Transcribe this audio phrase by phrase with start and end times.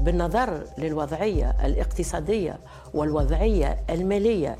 [0.00, 2.58] بالنظر للوضعية الاقتصادية
[2.94, 4.56] والوضعية المالية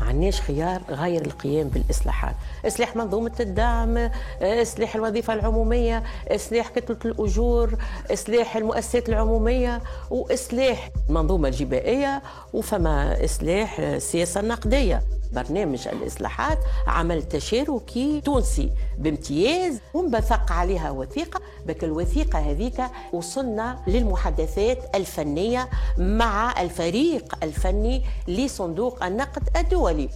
[0.00, 2.34] ما عندناش خيار غير القيام بالإصلاحات.
[2.66, 4.10] إصلاح منظومة الدعم
[4.42, 7.74] إصلاح الوظيفة العمومية إصلاح كتلة الأجور
[8.12, 12.22] إصلاح المؤسسات العمومية وإصلاح المنظومة الجبائية
[12.52, 15.02] وفما إصلاح السياسة النقدية.
[15.34, 19.80] برنامج الإصلاحات عمل تشاركي تونسي بامتياز.
[19.94, 22.82] ومبثق عليها وثيقة بك الوثيقة هذيك
[23.12, 30.08] وصلنا للمحادثات الفنية مع الفريق الفني لصندوق النقد الدولي.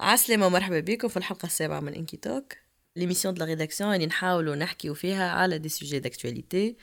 [0.00, 2.52] عسلامة ومرحبا بكم في الحلقة السابعة من Inky Talk
[2.96, 6.76] l'émission de la rédaction اللي نحاولوا نحكيو فيها على des sujets d'actualité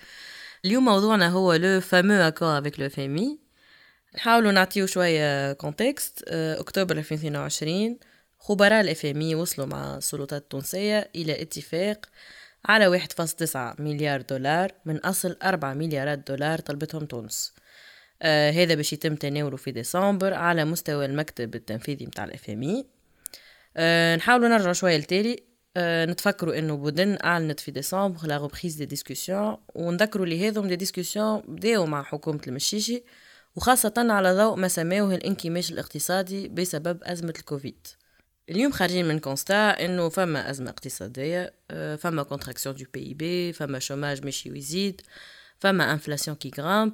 [0.65, 3.39] اليوم موضوعنا هو le fameux accord avec le FMI
[4.15, 7.97] نحاولوا نعطيو شوية contexte أكتوبر 2022
[8.39, 12.05] خبراء ال FMI وصلوا مع السلطات التونسية إلى اتفاق
[12.65, 17.53] على 1.9 مليار دولار من أصل 4 مليارات دولار طلبتهم تونس.
[18.21, 22.83] آه هذا باش يتم تناوله في ديسمبر على مستوى المكتب التنفيذي متاع ال FMI
[23.77, 25.43] آه نحاولوا نرجع شوية لتالي
[25.77, 30.75] آه نتفكروا إنه بودن أعلنت في ديسمبر la reprise des discussions ونذكروا اللي هذم des
[30.75, 33.03] discussions بداو مع حكومة المشيشي.
[33.55, 37.87] وخاصة على ضوء ما سماوه الانكماش الاقتصادي بسبب أزمة الكوفيد.
[38.49, 44.25] اليوم خارجين من constat إنه فما أزمة اقتصادية آه، فما contraction du PIB فما chômage
[44.25, 45.01] ماشي ويزيد
[45.59, 46.93] فما inflation qui grimpe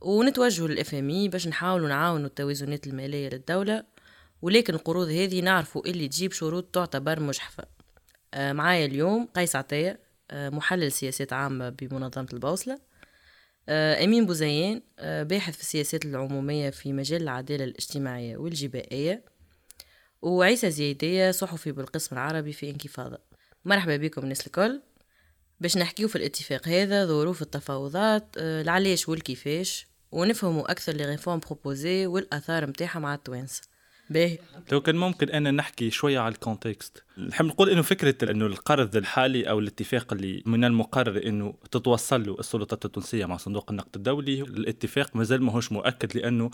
[0.00, 3.84] ونتوجهوا لل FMI باش نحاولوا نعاونوا التوازنات المالية للدولة
[4.42, 7.64] ولكن القروض هذه نعرفوا اللي تجيب شروط تعتبر مجحفة.
[8.34, 12.78] آه، معايا اليوم قيس عطية آه، محلل سياسات عامة بمنظمة البوصلة آه،
[13.68, 19.24] أمين بوزيان آه، باحث في السياسات العمومية في مجال العدالة الاجتماعية والجبائية
[20.22, 23.18] وعيسى زيدية صحفي بالقسم العربي في انكفاضة
[23.64, 24.80] مرحبا بكم الناس الكل.
[25.60, 32.06] باش نحكيو في الاتفاق هذا ظروف التفاوضات آه، العلاش والكيفاش ونفهموا أكثر les réformes proposées
[32.06, 33.62] والآثار متاعها مع التوانسة.
[34.10, 34.38] باهي
[34.72, 37.02] لو كان ممكن أنا نحكي شوية على ال contexte.
[37.18, 42.36] نحب نقول إنه فكرة إنه القرض الحالي أو الاتفاق اللي من المقرر إنه تتوصل له
[42.38, 46.50] السلطات التونسية مع صندوق النقد الدولي الاتفاق مازال ماهوش مؤكد لأنه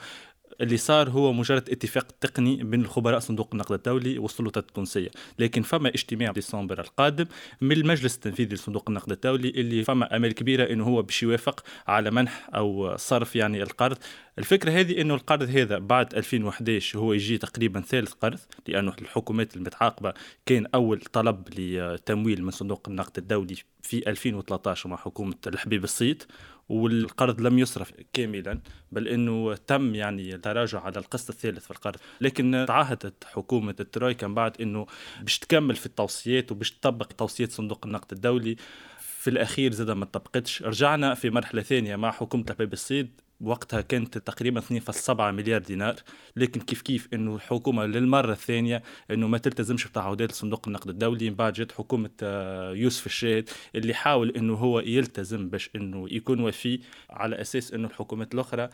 [0.60, 5.10] اللي صار هو مجرد اتفاق تقني بين الخبراء صندوق النقد الدولي والسلطات التونسية.
[5.38, 7.26] لكن فما اجتماع ديسمبر القادم
[7.60, 12.10] من المجلس التنفيذي لصندوق النقد الدولي اللي فما أمل كبيرة إنه هو باش يوافق على
[12.10, 13.96] منح أو صرف يعني القرض.
[14.38, 18.38] الفكرة هذه إنه القرض هذا بعد 2011 هو يجي تقريبا ثالث قرض
[18.68, 20.14] لأنه الحكومات المتعاقبة
[20.46, 26.22] كان أول طلب لتمويل من صندوق النقد الدولي في 2013 مع حكومة الحبيب الصيد
[26.70, 28.60] والقرض لم يصرف كاملا
[28.92, 31.96] بل إنه تم يعني التراجع على القسط الثالث في القرض.
[32.20, 34.86] لكن تعهدت حكومة الترويكا بعد إنه
[35.22, 38.56] باش تكمل في التوصيات وباش تطبق توصيات صندوق النقد الدولي
[38.98, 43.20] في الأخير زاد ما طبقتش رجعنا في مرحلة ثانية مع حكومة الحبيب الصيد.
[43.40, 45.94] وقتها كانت تقريبا 2.7 مليار دينار
[46.36, 51.36] لكن كيف كيف إنه الحكومة للمرة الثانية إنه ما تلتزمش بتعهدات صندوق النقد الدولي من
[51.36, 56.80] بعد جت حكومة آه، يوسف الشاهد اللي حاول إنه هو يلتزم باش إنه يكون وفي
[57.10, 58.70] على أساس إنه الحكومات الأخرى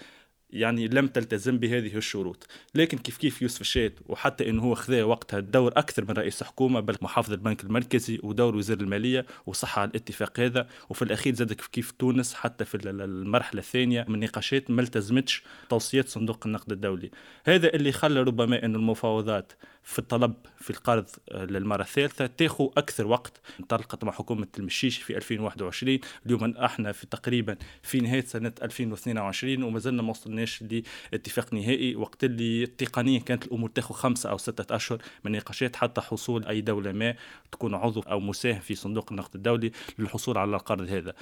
[0.51, 2.47] يعني لم تلتزم بهذه الشروط.
[2.75, 6.81] لكن كيف كيف يوسف الشات وحتى إنه هو خذا وقتها دور أكثر من رئيس حكومة
[6.81, 10.69] بل محافظ البنك المركزي ودور وزير المالية وصح على الاتفاق هذا.
[10.91, 16.09] وفي الأخير زاد كيف كيف تونس حتى في المرحلة الثانية من النقاشات ما التزمتش توصيات
[16.09, 17.11] صندوق النقد الدولي.
[17.47, 19.53] هذا اللي خلى ربما إنه المفاوضات
[19.87, 22.27] في الطلب في القرض آه، للمرة الثالثة.
[22.27, 23.41] تاخو أكثر وقت.
[23.61, 29.79] انطلقت مع حكومة المشيش في 2021 اليوم أحنا في تقريبا في نهاية سنة 2022 وما
[29.79, 30.65] زلنا ما وصلناش
[31.13, 31.97] لاتفاق نهائي.
[31.97, 36.61] وقت اللي تقنيا كانت الأمور تاخو خمسة أو ستة أشهر من نقاشات حتى حصول أي
[36.61, 37.15] دولة ما
[37.53, 41.15] تكون عضو أو مساهم في صندوق النقد الدولي للحصول على القرض هذا.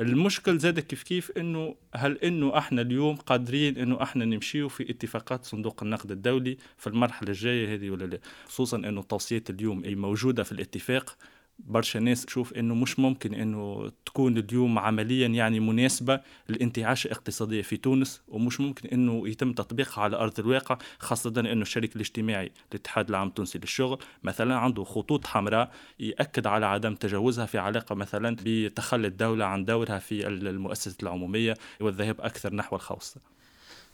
[0.00, 5.44] المشكل زاد كيف كيف إنه هل إنه إحنا اليوم قادرين إنه إحنا نمشيو في اتفاقات
[5.44, 10.42] صندوق النقد الدولي في المرحلة الجاية هذه ولا لا؟ خصوصا إنه التوصيات اليوم أي موجودة
[10.42, 11.16] في الاتفاق
[11.58, 17.76] برشا ناس تشوف إنه مش ممكن إنه تكون اليوم عمليا يعني مناسبة للانتعاش الاقتصاديه في
[17.76, 23.28] تونس ومش ممكن إنه يتم تطبيقها على أرض الواقع خاصة إنه الشريك الاجتماعي الاتحاد العام
[23.28, 25.70] التونسي للشغل مثلا عنده خطوط حمراء
[26.00, 32.20] يأكد على عدم تجاوزها في علاقة مثلا بتخلي الدولة عن دورها في المؤسسه العمومية والذهاب
[32.20, 33.16] أكثر نحو الخوص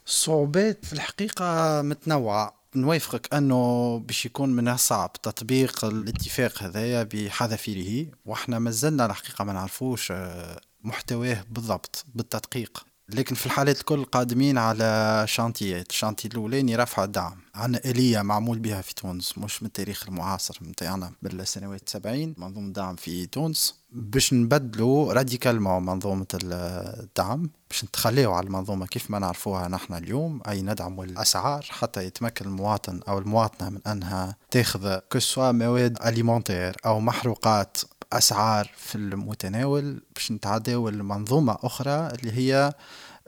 [0.07, 2.63] الصعوبات في الحقيقة متنوعة.
[2.75, 10.11] نوافقك أنه باش يكون من الصعب تطبيق الاتفاق هذايا بحذافيره وإحنا مازلنا الحقيقة ما نعرفوش
[10.11, 12.85] آه، محتواه بالضبط بالتدقيق.
[13.09, 15.89] لكن في الحالات الكل قادمين على شانتيات.
[15.89, 21.11] الشانتي الأولاني رفع الدعم عندنا آلية معمول بها في تونس مش من التاريخ المعاصر متاعنا
[21.21, 22.35] بالسنوات السبعين.
[22.37, 23.82] منظومة دعم في تونس.
[23.93, 30.61] باش نبدلوا radicalement منظومة الدعم باش نتخليوا على المنظومة كيف ما نعرفوها نحن اليوم أي
[30.61, 36.77] ندعم الأسعار حتى يتمكن المواطن أو المواطنة من أنها تاخذ que ce soit مواد alimentaires
[36.85, 37.77] أو محروقات
[38.13, 42.73] أسعار في المتناول باش نتعداو لمنظومة أخرى اللي هي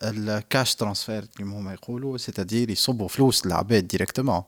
[0.04, 4.44] ال cash transfer كما هما يقولوا c'est-à-dire يصبوا فلوس للعباد directement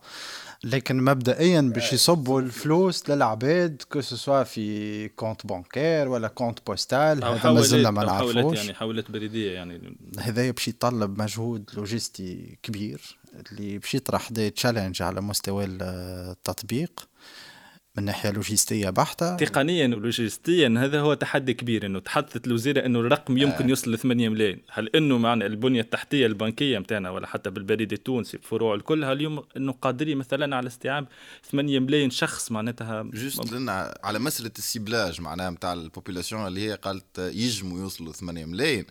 [0.63, 7.23] لكن مبدئيا باش يصبوا الفلوس للعباد que ce soit في compte bancaire ولا compte postal
[7.23, 8.57] هذا مازلنا ما نعرفوش.
[8.57, 9.97] يعني حوالات بريدية يعني.
[10.19, 13.17] هذا باش يتطلب مجهود لوجستي كبير
[13.51, 17.07] اللي باش يطرح des challenges على مستوى التطبيق.
[17.97, 19.35] من ناحية لوجستية بحتة.
[19.35, 23.69] تقنيا ولوجستيا هذا هو تحدي كبير إنه تحدثت الوزيره إنه الرقم يمكن آه.
[23.69, 24.61] يوصل ل 8 ملايين.
[24.71, 29.71] هل إنه معنا البنية التحتية البنكية نتاعنا ولا حتى بالبريد التونسي بفروع الكل؟ اليوم إنه
[29.71, 31.07] قادرين مثلا على استيعاب
[31.51, 33.69] 8 ملايين شخص معناتها juste لأن
[34.03, 38.85] على مسألة ال ciblage معناها نتاع ال population اللي هي قالت يجموا يوصلوا 8 ملايين.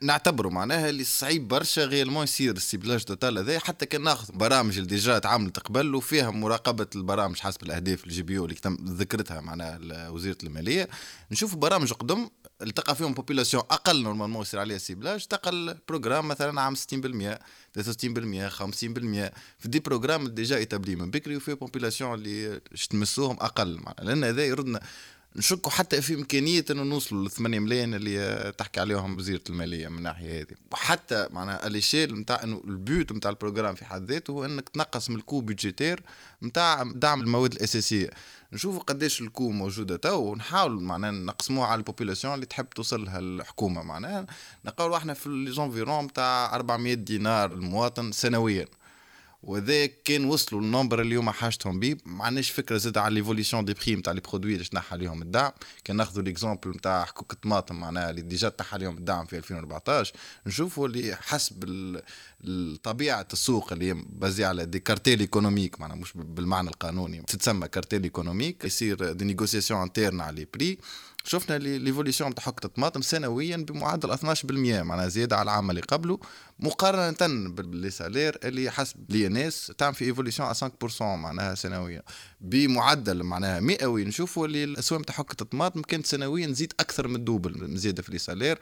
[0.00, 4.32] نعتبره معناها اللي صعيب برشا غير ما يصير ال ciblage total هذا حتى كان ناخذ
[4.34, 9.40] برامج اللي déjà تعاملت قبل وفيها مراقبة البرامج حسب الأهداف ال GBO اللي تم ذكرتها
[9.40, 10.88] معناها وزيره المالية.
[11.32, 12.28] نشوف برامج قد ما
[12.62, 16.80] تلقى فيهم population أقل normalement يصير عليها ciblage تلقى ال programme مثلا عام 60% 63%
[18.50, 18.72] 50%
[19.58, 22.60] في des programmes déjà établis من بكري وفي population اللي
[22.90, 24.80] تمسوهم أقل لأن هذا يردنا
[25.36, 29.98] نشكوا حتى في إمكانية إنه نوصلوا ل 8 ملايين اللي تحكي عليهم وزيرة المالية من
[29.98, 30.54] الناحيه هذه.
[30.72, 34.68] وحتى معناها l'échelle نتاع إنه ال but نتاع ال programme في حد ذاته هو إنك
[34.68, 36.02] تنقص من ال coût budgétaire
[36.42, 38.10] نتاع دعم المواد الأساسية.
[38.52, 43.18] نشوفوا قديش ال coût موجودة تو ونحاول معناها نقسموها على ال population اللي تحب توصلها
[43.18, 44.26] الحكومة معناها.
[44.64, 48.66] نقولوا إحنا في les environs نتاع 400 دينار المواطن سنويا.
[49.42, 51.96] وذا كان وصلوا ال nombre اللي هما حاجتهم بيه.
[52.06, 55.52] ما عندناش فكرة زاد على l'évolution des prix نتاع les produits اللي تنحى عليهم الدعم.
[55.84, 60.12] كان ناخذوا l'exemple نتاع حكوك الطماطم معناها اللي déjà تنحى عليهم الدعم في 2014
[60.46, 61.64] نشوفوا اللي حسب
[62.82, 67.22] طبيعة السوق اللي basé على des cartels économiques معناها مش بالمعنى القانوني.
[67.22, 70.78] تتسمى cartel économique يصير des négociations internes على les prix
[71.28, 74.44] شفنا l'évolution تاع حقة الطماطم سنويا بمعدل 12%
[74.82, 76.18] معناها زيادة على العام اللي قبله
[76.60, 82.02] مقارنة ب les salaires اللي حسب الناس تعمل في évolution 5% معناها سنويا.
[82.40, 87.25] بمعدل معناها مئوي نشوفوا اللي الاسواق تاع حقة الطماطم كانت سنويا تزيد أكثر من ال
[87.25, 88.58] double زيادة في les salaires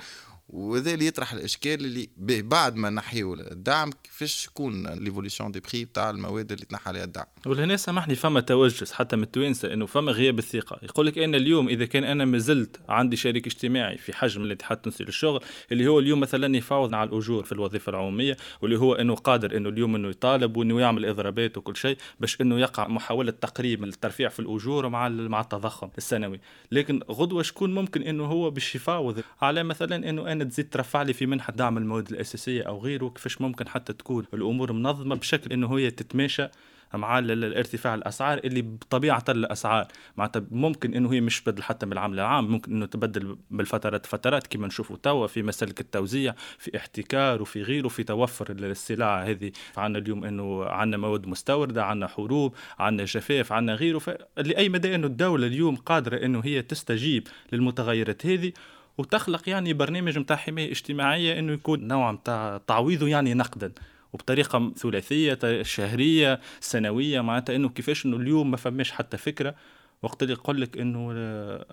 [0.48, 2.08] وهذا اللي يطرح الإشكال اللي
[2.42, 7.24] بعد ما ننحيو الدعم كيفاش تكون l'évolution des prix تاع المواد اللي تنحى عليها الدعم.
[7.46, 10.78] ولهنا سامحني فما توجس حتى من التوانسة إنه فما غياب الثقة.
[10.82, 14.76] يقول لك أنا اليوم إذا كان أنا ما زلت عندي شريك اجتماعي في حجم الاتحاد
[14.76, 15.40] التونسي للشغل
[15.72, 19.68] اللي هو اليوم مثلا يفاوض على الأجور في الوظيفة العمومية واللي هو إنه قادر إنه
[19.68, 24.40] اليوم إنه يطالب وإنه يعمل إضرابات وكل شيء باش إنه يقع محاولة تقريب الترفيع في
[24.40, 26.40] الأجور مع مع التضخم السنوي.
[26.72, 31.12] لكن غدوة شكون ممكن إنه هو باش يفاوض على مثلا إنه أنا تزيد ترفع لي
[31.12, 35.78] في منحة دعم المواد الأساسية أو غيره كيفاش ممكن حتى تكون الأمور منظمة بشكل إنه
[35.78, 36.48] هي تتماشى
[36.94, 39.86] مع الارتفاع الأسعار اللي بطبيعة الأسعار.
[40.16, 44.46] معناتها ممكن إنه هي مش بدل حتى من العام للعام ممكن إنه تبدل بالفترات فترات
[44.46, 49.52] كما نشوفوا توا في مسالك التوزيع في احتكار وفي غيره في توفر السلع هذه.
[49.76, 53.98] عندنا اليوم إنه عندنا مواد مستوردة عندنا حروب عندنا جفاف عندنا غيره.
[53.98, 58.52] فلأي مدى إنه الدولة اليوم قادرة إنه هي تستجيب للمتغيرات هذه
[58.98, 63.72] وتخلق يعني برنامج نتاع حماية اجتماعية إنه يكون نوع نتاع تعويضه يعني نقدا
[64.12, 69.54] وبطريقة ثلاثية شهرية سنوية معناتها إنه كيفاش إنه اليوم ما فماش حتى فكرة.
[70.02, 71.12] وقت اللي يقول لك إنه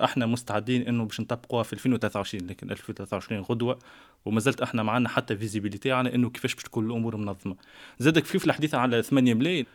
[0.04, 3.80] إحنا مستعدين إنه باش نطبقوها في 2023 لكن 2023 غدوة
[4.26, 7.56] وما زلت إحنا معنا حتى فيزيبيليتي على إنه كيفاش باش تكون الأمور منظمة.
[8.00, 9.66] زادك في الحديث على 8 ملايين.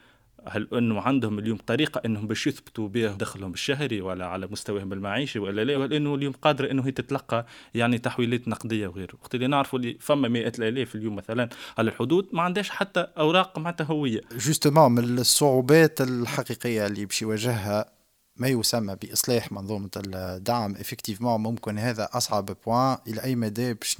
[0.47, 5.39] هل إنه عندهم اليوم طريقة إنهم باش يثبتوا بها دخلهم الشهري ولا على مستواهم المعيشي
[5.39, 9.47] ولا لا؟ ولا إنه اليوم قادرة إنه هي تتلقى يعني تحويلات نقدية وغيره؟ وقت اللي
[9.47, 14.21] نعرفوا اللي فما مئات الآلاف اليوم مثلا على الحدود ما عندهاش حتى أوراق معناتها هوية.
[14.33, 17.91] justement من الصعوبات الحقيقية اللي باش يواجهها
[18.37, 20.75] ما يسمى بإصلاح منظومة الدعم.
[20.75, 23.97] effectivement ممكن هذا أصعب point إلى أي مدى باش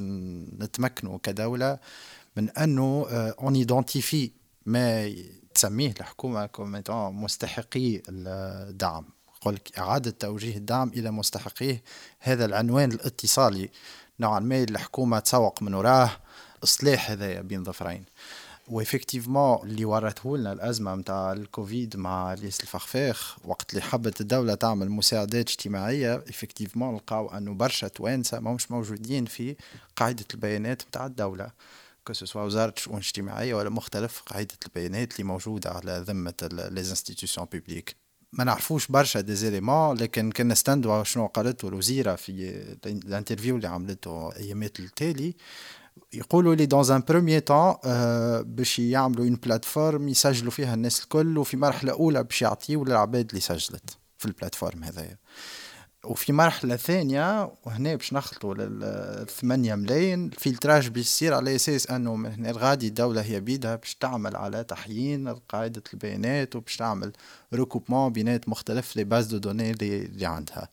[0.61, 1.79] نتمكنوا كدولة
[2.37, 4.31] من أنه on identifie
[4.67, 5.15] ما
[5.59, 9.05] تسميه الحكومة comme étant مستحقي الدعم.
[9.47, 11.83] لك إعادة توجيه الدعم إلى مستحقيه
[12.21, 13.71] هذا العنوان الاتصالي.
[14.21, 16.11] نوعا ما الحكومة تسوق من وراه
[16.65, 18.05] إصلاح هذايا بين ظفرين.
[18.69, 24.55] و effectivement اللي ورته لنا الأزمة متاع الكوفيد مع إلياس الفخفاخ وقت اللي حبت الدولة
[24.55, 29.57] تعمل مساعدات اجتماعية effectivement لقاو أنه برشا توانسة مش موجودين في
[29.97, 31.51] قاعدة البيانات متاع الدولة.
[32.09, 37.97] que وزاره الشؤون الاجتماعية ولا مختلف قاعدة البيانات اللي موجودة على ذمة les institutions publiques
[38.33, 42.33] ما نعرفوش برشا d'éléments لكن كنا نستندوا شنو قالته الوزيرة في
[42.87, 45.35] ال interview اللي عملته أيامات التالي.
[46.13, 47.75] يقولوا les dons, en premier temps
[48.43, 53.41] باش يعملوا une plateforme يسجلوا فيها الناس الكل وفي مرحلة أولى باش يعطيو للعباد اللي
[53.41, 55.19] سجلت في ال plateforme هذايا.
[56.05, 62.33] وفي مرحلة ثانية وهنا باش نخلطوا للثمانية ملايين ال filtrage بيصير على أساس أنه من
[62.33, 67.13] هنا الغادي الدولة هي بيدها باش تعمل على تحيين قاعدة البيانات وباش تعمل
[67.55, 70.69] recoupement بينات مختلف les bases de données اللي عندها.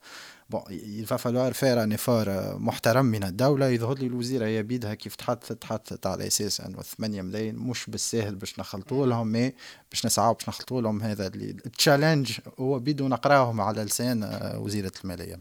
[0.50, 0.62] bon
[1.04, 3.68] va falloir faire un effort محترم من الدولة.
[3.68, 8.34] يظهر لي الوزيرة هي بيدها كيف تحدثت تحدثت على أساس أنه 8 ملايين مش بالساهل
[8.34, 9.52] باش نخلطوا لهم mais
[9.90, 15.38] باش نسعوا باش نخلطوا لهم هذا ال challenge هو بيدو نقراهم على لسان وزيرة المالية.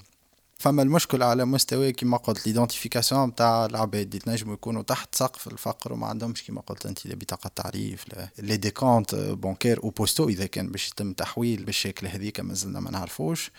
[0.57, 4.07] فما المشكل على مستوى كما قلت l'identification نتاع العباد.
[4.07, 8.05] اللي تنجموا يكونوا تحت سقف الفقر وما عندهمش كما قلت أنت بطاقة تعريف
[8.39, 12.91] ولا des comptes bancaires ou postaux إذا كان باش يتم تحويل بالشكل هذيك مازلنا ما
[12.91, 13.51] نعرفوش.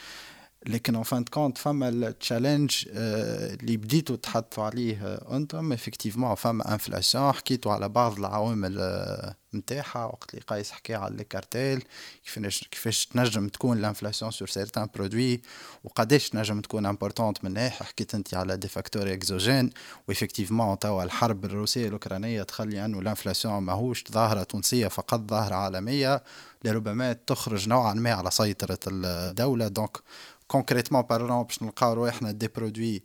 [0.68, 6.72] لكن en fin de compte فما ال challenge اللي بديتوا تحطوا عليه أنتم effectivement فما
[6.72, 8.76] inflation حكيتوا على بعض العوامل
[9.54, 11.82] نتاعها وقت اللي قايس حكى على الكارتيل
[12.24, 15.40] كيفاش كيفاش تنجم تكون ال inflation sur certains produits
[15.84, 17.86] وقداش تنجم تكون importante من ناحية.
[17.86, 19.70] حكيت أنت على des facteurs exogènes
[20.08, 25.54] و effectivement توا الحرب الروسية الأوكرانية تخلي أنه ال inflation ماهوش ظاهرة تونسية فقط ظاهرة
[25.54, 26.22] عالمية.
[26.64, 29.98] لربما تخرج نوعا ما على سيطرة الدولة donc
[30.48, 33.02] concrètement parlant باش نلقاو رواحنا des produits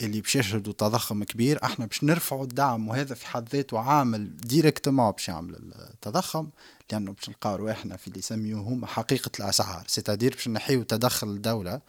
[0.00, 5.10] اللي باش يشهدوا تضخم كبير إحنا باش نرفعوا الدعم وهذا في حد ذاته عامل directement
[5.10, 5.54] باش يعمل
[5.94, 6.50] التضخم
[6.92, 9.84] لأنه باش نلقاو رواحنا في اللي يسميوه هما حقيقة الأسعار.
[9.86, 11.80] c'est-à-dire باش ننحيو تدخل الدولة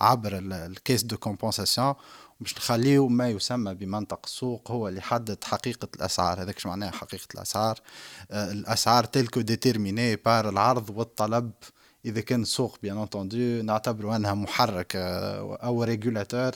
[0.00, 1.94] عبر ال caisse de compensation
[2.40, 6.42] باش نخليو ما يسمى بمنطق السوق هو اللي يحدد حقيقة الأسعار.
[6.42, 7.80] هذاك شو معناها حقيقة الأسعار؟
[8.30, 11.50] آه الأسعار telles que déterminées par العرض والطلب
[12.04, 16.52] إذا كان السوق bien entendu نعتبره أنها محرك آه، أو régulateur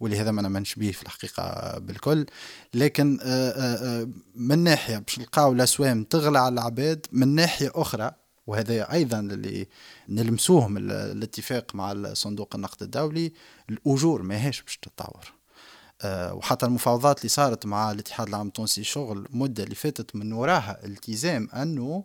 [0.00, 2.26] واللي هذا ما نآمنش به في الحقيقة بالكل.
[2.74, 8.12] لكن آه، آه، من ناحية باش نلقاو الاسوام تغلى على العباد من ناحية أخرى
[8.46, 9.68] وهذا أيضا اللي
[10.08, 13.32] نلمسوه من الاتفاق مع صندوق النقد الدولي
[13.70, 15.32] الأجور ماهيش باش تتطور.
[16.06, 21.48] وحتى المفاوضات اللي صارت مع الاتحاد العام التونسي للشغل المدة اللي فاتت من وراها التزام
[21.54, 22.04] أنه آه،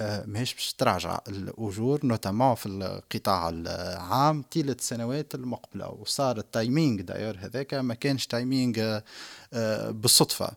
[0.00, 5.88] ماهيش باش تراجع الأجور notamment في القطاع العام طيله السنوات المقبلة.
[5.88, 9.04] وصار ال timing داير هذاك ما كانش timing آه،
[9.52, 10.50] آه، بالصدفة.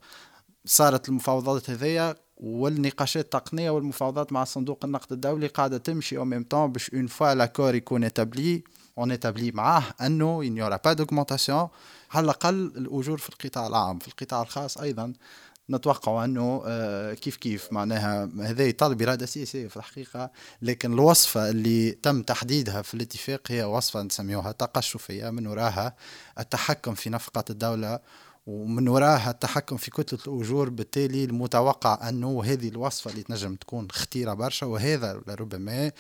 [0.66, 6.72] صارت المفاوضات هذيا والنقاشات التقنية والمفاوضات مع صندوق النقد الدولي قاعدة تمشي au même temps
[6.72, 8.64] باش on voit l'accord يكون établi,
[8.98, 11.68] en établi معاه أنه il n'y aura pas d'augmentation
[12.12, 15.14] على الأقل الأجور في القطاع العام في القطاع الخاص أيضا.
[15.72, 21.92] نتوقع أنه آه، كيف كيف معناها هذا يطالب إرادة سياسية في الحقيقة لكن الوصفة اللي
[21.92, 25.96] تم تحديدها في الاتفاق هي وصفة نسميوها تقشفية من وراها
[26.40, 28.00] التحكم في نفقات الدولة
[28.48, 30.70] ومن وراها التحكم في كتلة الأجور.
[30.70, 35.92] بالتالي المتوقع أنه هذه الوصفة اللي تنجم تكون خطيرة برشا وهذا لربما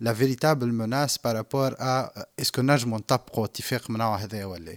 [0.00, 4.76] la véritable menace par rapport à est-ce que نجمو نطبقوا اتفاق من نوع هذا ولا.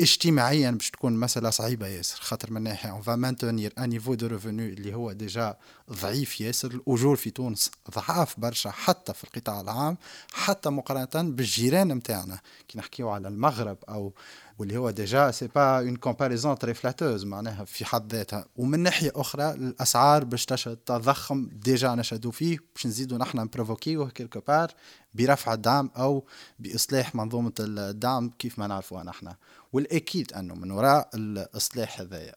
[0.00, 4.26] اجتماعيا باش تكون مسألة صعيبة ياسر خاطر من ناحية on va maintenir un niveau de
[4.26, 5.56] revenus اللي هو déjà
[5.92, 6.70] ضعيف ياسر.
[6.70, 9.96] الأجور في تونس ضعاف برشا حتى في القطاع العام
[10.32, 12.40] حتى مقارنة بالجيران نتاعنا.
[12.68, 14.12] كي نحكيو على المغرب أو
[14.58, 18.46] واللي هو déjà c'est pas une comparaison très flatteuse معناها في حد ذاتها.
[18.56, 24.70] ومن ناحية أخرى الأسعار باش تضخم déjà نشهدوا فيه باش نزيدوا نحن نبروفوكيوه quelque part
[25.14, 26.24] برفع الدعم أو
[26.58, 29.32] بإصلاح منظومة الدعم كيف ما نعرفوها نحن.
[29.72, 32.34] والأكيد أنه من وراء الإصلاح هذايا.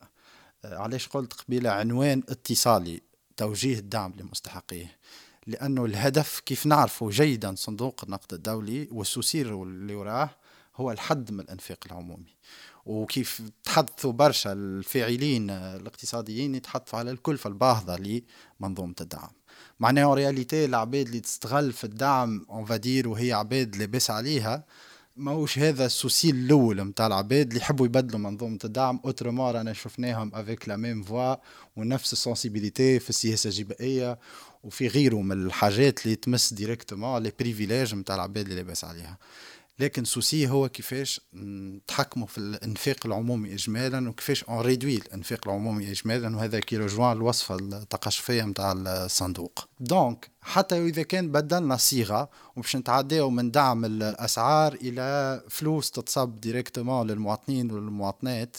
[0.65, 3.01] آه، علاش قلت قبيلة عنوان اتصالي
[3.37, 4.97] توجيه الدعم لمستحقيه.
[5.47, 10.29] لأنه الهدف كيف نعرفه جيدا صندوق النقد الدولي وال souci اللي وراه
[10.81, 12.35] هو الحد من الأنفاق العمومي.
[12.85, 18.21] وكيف تحدثوا برشا الفاعلين الاقتصاديين يتحدثوا على الكلفة الباهظة
[18.59, 19.29] لمنظومة الدعم.
[19.79, 24.65] معناها réalité العباد اللي تستغل في الدعم on va dire وهي عباد لاباس عليها
[25.15, 28.99] ماهوش هذا ال souci الأول نتاع العباد اللي يحبوا يبدلوا منظومة الدعم.
[29.05, 31.35] autrement رانا شفناهم avec la même foi
[31.75, 34.19] ونفس ال sensibilité في السياسة الجبائية
[34.63, 39.17] وفي غيره من الحاجات اللي تمس directement les privilèges نتاع العباد اللي لاباس عليها.
[39.79, 46.35] لكن souci هو كيفاش نتحكموا في الإنفاق العمومي اجمالا وكيفاش on réduit الإنفاق العمومي اجمالا
[46.35, 49.67] وهذا qui rejoint الوصفه التقشفية نتاع الصندوق.
[49.79, 57.07] donc حتى إذا كان بدلنا صيغة وباش نتعداو من دعم الأسعار إلى فلوس تتصب directement
[57.07, 58.57] للمواطنين والمواطنات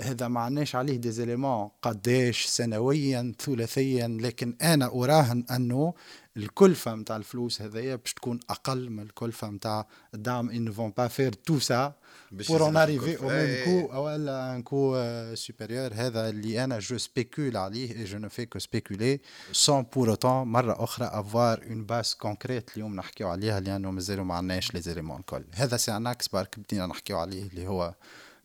[0.00, 5.94] هذا ما عندناش عليه des éléments قداش سنويا ثلاثيا لكن أنا أراهن أنه
[6.36, 10.50] الكلفة نتاع الفلوس هذيا باش تكون أقل من الكلفة نتاع الدعم.
[10.50, 11.92] on va pas faire tout ça
[12.32, 17.56] pour en arriver au même coût ولا un coût supérieur هذا اللي أنا je spécule
[17.56, 19.20] عليه et je ne fais que spéculer
[19.52, 24.34] sans pour autant مرة أخرى avoir une base concrète اليوم نحكيو عليها لأنه مازالوا ما
[24.34, 25.44] عندناش les éléments الكل.
[25.52, 27.94] هذا c'est un axe برك بدينا نحكيو عليه اللي هو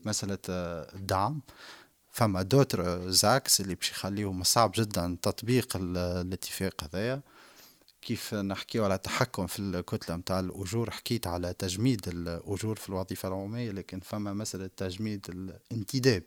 [0.06, 0.38] مسألة
[0.96, 1.41] الدعم.
[2.12, 7.22] فما d'autres axes اللي باش يخليهم صعب جدا تطبيق الاتفاق هذايا.
[8.01, 13.72] كيف نحكيو على تحكم في الكتلة متاع الأجور حكيت على تجميد الأجور في الوظيفة العمومية
[13.72, 16.24] لكن فما مسألة تجميد الانتداب.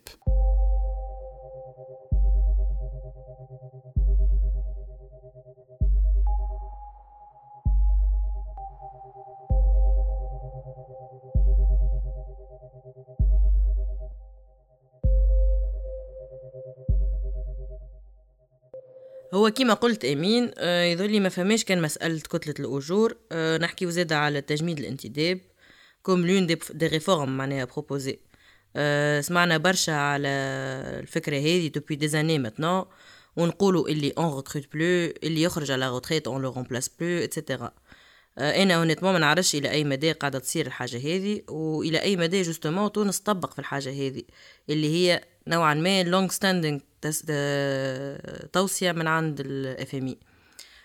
[19.33, 23.17] هو كيما قلت أمين آه، يظل ما فهماش كان مسألة كتلة الأجور.
[23.31, 25.39] آه، نحكيو زاد على تجميد الانتداب.
[26.03, 28.19] comme l'un des, des réformes معناها proposées
[28.75, 30.27] آه، سمعنا برشا على
[30.99, 32.85] الفكرة هذه depuis des années maintenant
[33.35, 37.71] ونقولوا اللي on recrute plus اللي يخرج على retraite on le remplace plus et cetera
[38.37, 42.91] أنا honnêtement ما نعرفش إلى أي مدى قاعدة تصير الحاجة هذه وإلى أي مدى justement
[42.91, 44.23] تونس طبق في الحاجة هذه
[44.69, 46.79] اللي هي نوعا ما long standing
[48.53, 50.15] توصية من عند ال FMI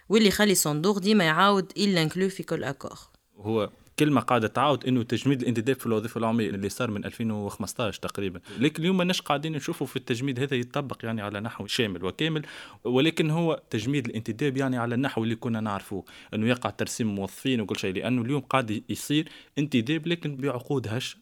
[0.08, 2.98] واللي يخلي الصندوق ديما يعاود l'inclut في كل accord
[3.36, 8.40] هو كلمة قاعدة تعاود إنه تجميد الانتداب في الوظيفة العمومية اللي صار من 2015 تقريبا،
[8.58, 12.46] لكن اليوم ماناش قاعدين نشوفوا في التجميد هذا يطبق يعني على نحو شامل وكامل،
[12.84, 17.78] ولكن هو تجميد الانتداب يعني على النحو اللي كنا نعرفوه، إنه يقع ترسيم موظفين وكل
[17.78, 17.94] شيء.
[17.94, 21.16] لأنه اليوم قاعد يصير انتداب لكن بعقود هش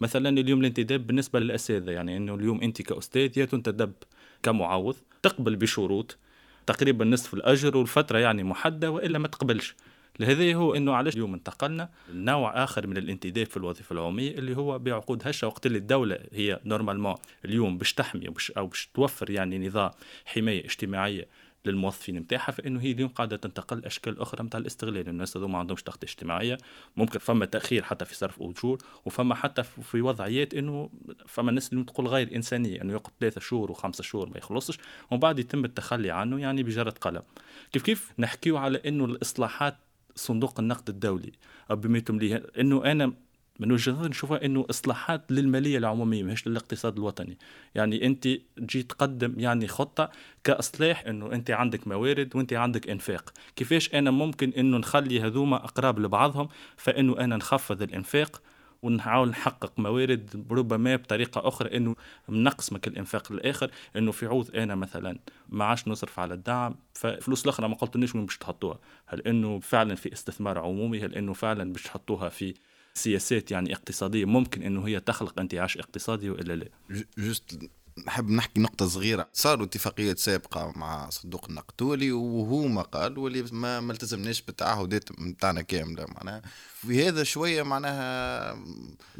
[0.00, 3.92] مثلا اليوم الانتداب بالنسبة للاساتذه يعني إنه اليوم أنت كاستاذ يا تنتدب
[4.42, 6.18] كمعوض تقبل بشروط
[6.66, 9.74] تقريبا نصف الأجر والفترة يعني محددة وإلا ما تقبلش.
[10.20, 14.78] لهذا هو إنه علاش اليوم انتقلنا لنوع آخر من الانتداب في الوظيفة العمومية اللي هو
[14.78, 19.90] بعقود هشه وقت اللي الدولة هي نورمالمون اليوم باش تحمي أو باش توفر يعني نظام
[20.24, 21.26] حماية اجتماعية
[21.66, 25.08] للموظفين نتاعها فإنه هي اليوم قاعدة تنتقل اشكال أخرى نتاع الاستغلال.
[25.08, 26.58] الناس هذو ما عندهمش تغطيه اجتماعية
[26.96, 30.90] ممكن فما تأخير حتى في صرف اجور وفما حتى في وضعيات إنه
[31.26, 34.78] فما ناس اللي تقول غير إنسانية إنه يقعد ثلاثة شهور وخمسة شهور ما يخلصش
[35.10, 37.22] ومن بعد يتم التخلي عنه يعني بجرة قلم
[37.72, 39.76] كيف كيف نحكيو على إنه الإصلاحات
[40.14, 41.32] صندوق النقد الدولي؟
[41.70, 43.12] بما ليه إنه أنا
[43.60, 47.38] من وجهة نظري نشوفها إنه إصلاحات للمالية العمومية مش للاقتصاد الوطني.
[47.74, 50.10] يعني أنت تجي تقدم يعني خطة
[50.44, 53.32] كإصلاح إنه أنت عندك موارد وأنت عندك إنفاق.
[53.56, 58.42] كيفاش أنا ممكن إنه نخلي هذوما اقراب لبعضهم؟ فإنه أنا نخفض الإنفاق
[58.82, 61.96] ونحاول نحقق موارد ربما بطريقة أخرى إنه
[62.28, 67.68] نقسمك الإنفاق الآخر إنه في عوض أنا مثلا ما عادش نصرف على الدعم ففلوس الأخرى
[67.68, 68.78] ما قلتلنيش وين باش تحطوها.
[69.06, 72.54] هل إنه فعلا في استثمار عمومي؟ هل إنه فعلا باش تحطوها في
[72.96, 76.68] سياسات يعني اقتصادية ممكن إنه هي تخلق انتعاش اقتصادي وإلا لا.
[77.18, 77.58] جست
[78.06, 79.28] نحب نحكي نقطة صغيرة.
[79.32, 81.82] صاروا اتفاقيات سابقة مع صندوق النقد
[82.12, 86.42] وهو ما قال واللي ما ملتزمناش بالتعهدات نتاعنا كاملة معناها.
[86.86, 88.58] في هذا شوية معناها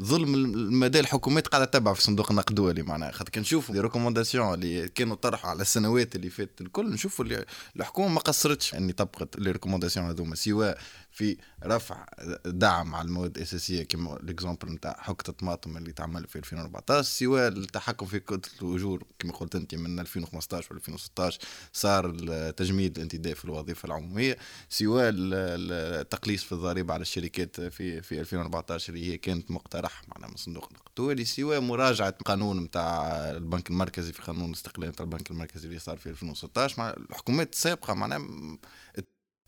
[0.01, 3.75] ظلم المدى الحكومات قاعدة تتبع في صندوق النقد الدولي معناها خاطر كان نشوفوا.
[3.75, 8.75] les recommandations اللي كانوا طرحوا على السنوات اللي فاتت الكل نشوفوا اللي الحكومة ما قصرتش.
[8.75, 10.77] أني طبقت les recommandations هذوما سواء
[11.11, 12.05] في رفع
[12.45, 17.47] دعم على المواد الأساسية كما ال exemple نتاع حكه الطماطم اللي تعمل في 2014 سواء
[17.47, 21.39] التحكم في كتلة الأجور كما قلت أنت من 2015 و 2016
[21.73, 22.11] صار
[22.51, 24.37] تجميد الانتداب في الوظيفة العمومية
[24.69, 30.35] سواء التقليص في الضريبة على الشركات في في 2014 اللي هي كانت مقترح معنا من
[30.35, 35.79] صندوق الدولي سواء مراجعة قانون نتاع البنك المركزي في قانون الاستقلال نتاع البنك المركزي اللي
[35.79, 38.57] صار في 2016 مع الحكومات السابقة معناها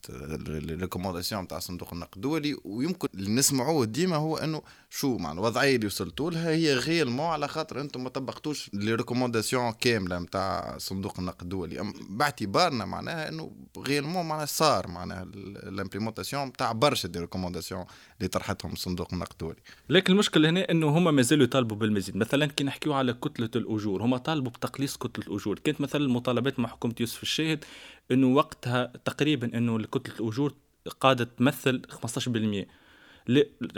[0.09, 5.75] ال recommandations نتاع صندوق النقد الدولي ويمكن اللي نسمعوه ديما هو إنه شو مع الوضعيه
[5.75, 11.19] اللي وصلتوا لها هي غير على خاطر أنتم ما طبقتوش les recommandations كاملة نتاع صندوق
[11.19, 11.93] النقد الدولي.
[12.09, 17.85] باعتبارنا معناها إنه غير معناها صار معناها ال implémentation نتاع برشا des recommandations
[18.17, 19.59] اللي طرحتهم صندوق النقد الدولي.
[19.89, 22.15] لكن المشكلة هنا إنه هما مازالوا يطالبوا بالمزيد.
[22.15, 25.59] مثلا كي نحكيو على كتلة الأجور هما طالبوا بتقليص كتلة الأجور.
[25.59, 27.65] كانت مثلا المطالبات مع حكومة يوسف الشاهد
[28.11, 30.53] إنه وقتها تقريبا إنه كتلة الأجور
[30.99, 32.65] قاعدة تمثل 15%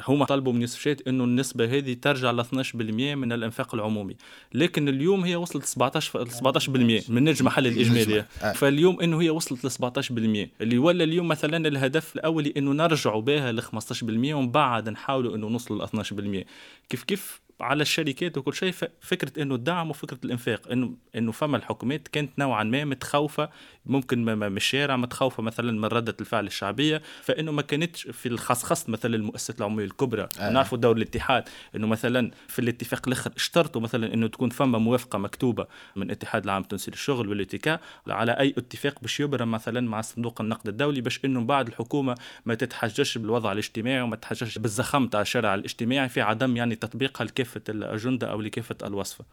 [0.08, 4.16] هم طلبوا من يوسف الشاهد إنه النسبة هذه ترجع ل 12% من الإنفاق العمومي.
[4.54, 6.70] لكن اليوم هي وصلت 17 17%
[7.10, 8.52] من نجم محل الاجمالي آه.
[8.52, 13.52] فاليوم إنه هي وصلت ل 17% اللي ولا اليوم مثلا الهدف الأولي إنه نرجعوا بها
[13.52, 13.72] ل 15%
[14.04, 16.46] ومن بعد نحاولوا إنه نوصلوا ل 12%
[16.90, 22.08] كيف كيف على الشركات وكل شيء فكرة إنه الدعم وفكرة الإنفاق إنه إنه فما الحكومات
[22.08, 23.50] كانت نوعا ما متخوفة
[23.86, 29.16] ممكن من الشارع متخوفة مثلا من ردة الفعل الشعبية فإنه ما كانتش في الخصخص مثلا
[29.16, 30.50] المؤسسات العمومية الكبرى آه.
[30.50, 31.44] نعرفوا دور الاتحاد
[31.76, 36.62] إنه مثلا في الاتفاق الآخر اشترطوا مثلا إنه تكون فما موافقة مكتوبة من اتحاد العام
[36.62, 41.42] التونسي للشغل والاتكاء على أي اتفاق باش يبرم مثلا مع صندوق النقد الدولي باش إنه
[41.42, 46.76] بعد الحكومة ما تتحججش بالوضع الاجتماعي وما تتحججش بالزخم تاع الشارع الاجتماعي في عدم يعني
[46.76, 47.24] تطبيقها
[47.60, 49.26] لكافه الأجندة أو لكافه الوصفة.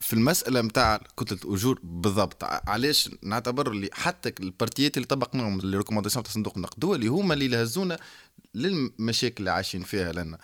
[0.00, 5.76] في المسألة نتاع كتلة الأجور بالضبط علاش نعتبر اللي حتى ال parties اللي طبقناهم les
[5.76, 7.98] recommandations تاع صندوق النقد الدولي هما اللي هزونا
[8.54, 10.38] للمشاكل اللي عايشين فيها لنا.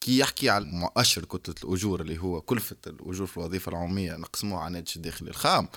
[0.00, 4.66] كي يحكي على مؤشر كتلة الأجور اللي هو كلفة الأجور في الوظيفة العمومية نقسموه على
[4.66, 5.68] الناتج الداخلي الخام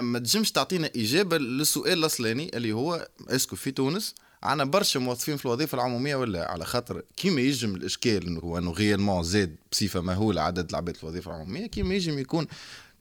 [0.00, 5.36] ما تجمش تعطينا إجابة للسؤال الاصلاني اللي هو est-ce que في تونس عنا برشا موظفين
[5.36, 10.00] في الوظيفة العمومية ولا على خاطر كيما يجم الإشكال إنه هو إنه réellement زاد بصفة
[10.00, 12.46] مهولة عدد العباد في الوظيفة العمومية كيما يجم يكون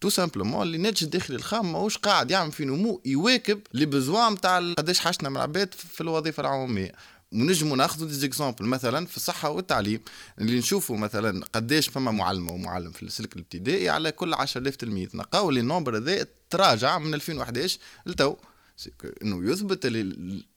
[0.02, 4.60] tout simplement اللي الناتج الداخلي الخام ماهوش قاعد يعمل في نمو يواكب les besoins نتاع
[4.60, 6.92] قداش حشنا من العباد في الوظيفة العمومية.
[7.32, 10.00] ونجموا ناخذوا des exemples مثلا في الصحة والتعليم
[10.40, 15.10] اللي نشوفوا مثلا قداش فما معلمة ومعلم في السلك الابتدائي على كل 10000 تلميذ.
[15.14, 18.36] نلقاو اللي ال nombre هذا تراجع من 2011 لتو.
[19.24, 19.86] إنه يثبت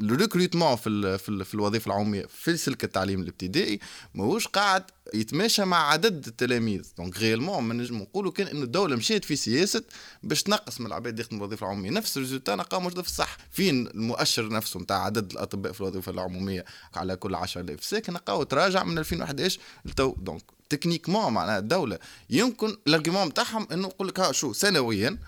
[0.00, 3.78] ال recrutement في في, الوظيفة العمومية في سلك التعليم الابتدائي
[4.14, 6.92] ماهوش قاعد يتماشى مع عدد التلاميذ.
[6.98, 9.82] donc réellement ما نجم نقولوا كان إنه الدولة مشيت في سياسة
[10.22, 11.90] باش تنقص من العباد يخدموا الوظيفة العمومية.
[11.90, 16.12] نفس ال résultat نلقاو موجود في الصحة وين المؤشر نفسه نتاع عدد الأطباء في الوظيفة
[16.12, 20.14] العمومية على كل 10000 ساكن نلقاو تراجع من 2011 لتو.
[20.18, 21.98] donc techniquement معناها الدولة
[22.30, 25.18] يمكن ال arguments نتاعهم إنه نقول لك شو سنويا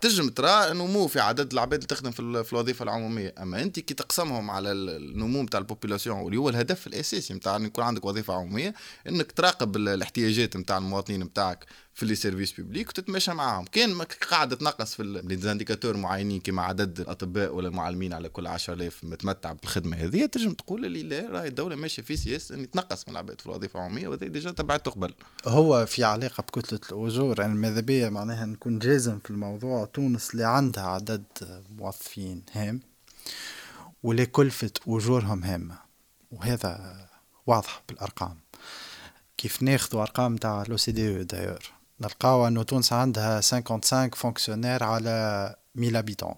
[0.00, 2.10] تنجم ترى نمو في عدد العباد اللي تخدم
[2.42, 3.34] في الوظيفة العمومية.
[3.38, 7.64] أما أنت كي تقسمهم على النمو نتاع ال population واللي هو الهدف الأساسي نتاع ان
[7.64, 8.74] يكون عندك وظيفة عمومية
[9.08, 11.66] إنك تراقب الاحتياجات نتاع المواطنين نتاعك
[12.00, 13.64] في les services publics وتتماشى معاهم.
[13.64, 19.04] كان قاعدة تنقص في les indicateurs معينين كما عدد الأطباء ولا المعلمين على كل 10000
[19.04, 23.12] متمتع بالخدمة هذه تنجم تقول اللي لا راهي الدولة ماشية في سياسه ان تنقص من
[23.12, 25.14] العباد في الوظيفة العمومية وهذا déjà تبعت تقبل.
[25.46, 29.84] هو في علاقة بكتلة الأجور يعني ماذا بيا معناها نكون جازم في الموضوع.
[29.84, 31.24] تونس اللي عندها عدد
[31.78, 32.80] موظفين هام
[34.02, 35.78] واللي كلفة أجورهم هامة
[36.30, 36.96] وهذا
[37.46, 38.36] واضح بالأرقام.
[39.38, 46.34] كيف ناخذوا أرقام تاع l'OCDE d'ailleurs نلقاو أنه تونس عندها 55 fonctionnaires على 1000 habitants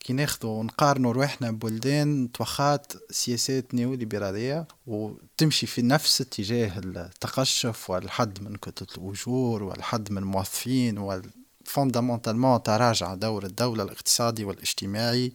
[0.00, 8.42] كي ناخذوا نقارنوا رواحنا ببلدان توخات سياسات نيو ليبرالية وتمشي في نفس اتجاه التقشف والحد
[8.42, 15.32] من كتلة الأجور والحد من الموظفين و fondamentalement تراجع دور الدولة الاقتصادي والاجتماعي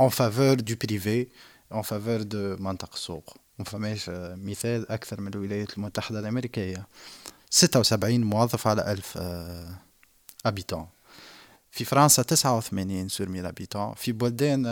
[0.00, 1.28] en faveur du privé
[1.70, 3.36] en faveur de منطقة السوق.
[3.58, 6.86] وفماش مثال أكثر من الولايات المتحدة الأمريكية.
[7.54, 9.18] 76 موظف على 1000
[10.46, 10.86] habitants
[11.70, 14.64] في فرنسا 89 sur 1000 habitants في بلدان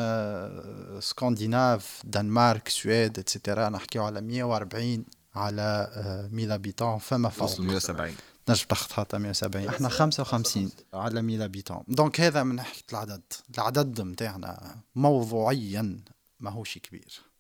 [1.00, 5.88] سكندناف دنمارك سويد et cetera نحكيو على 140 على
[6.32, 7.60] 1000 habitants فما فوق.
[7.60, 8.14] 170
[8.48, 13.22] نجم تاخذ حتى 170 إحنا 55 على 1000 habitants donc هذا من ناحية العدد.
[13.54, 16.00] العدد نتاعنا موضوعيا
[16.40, 17.31] ماهوش كبير.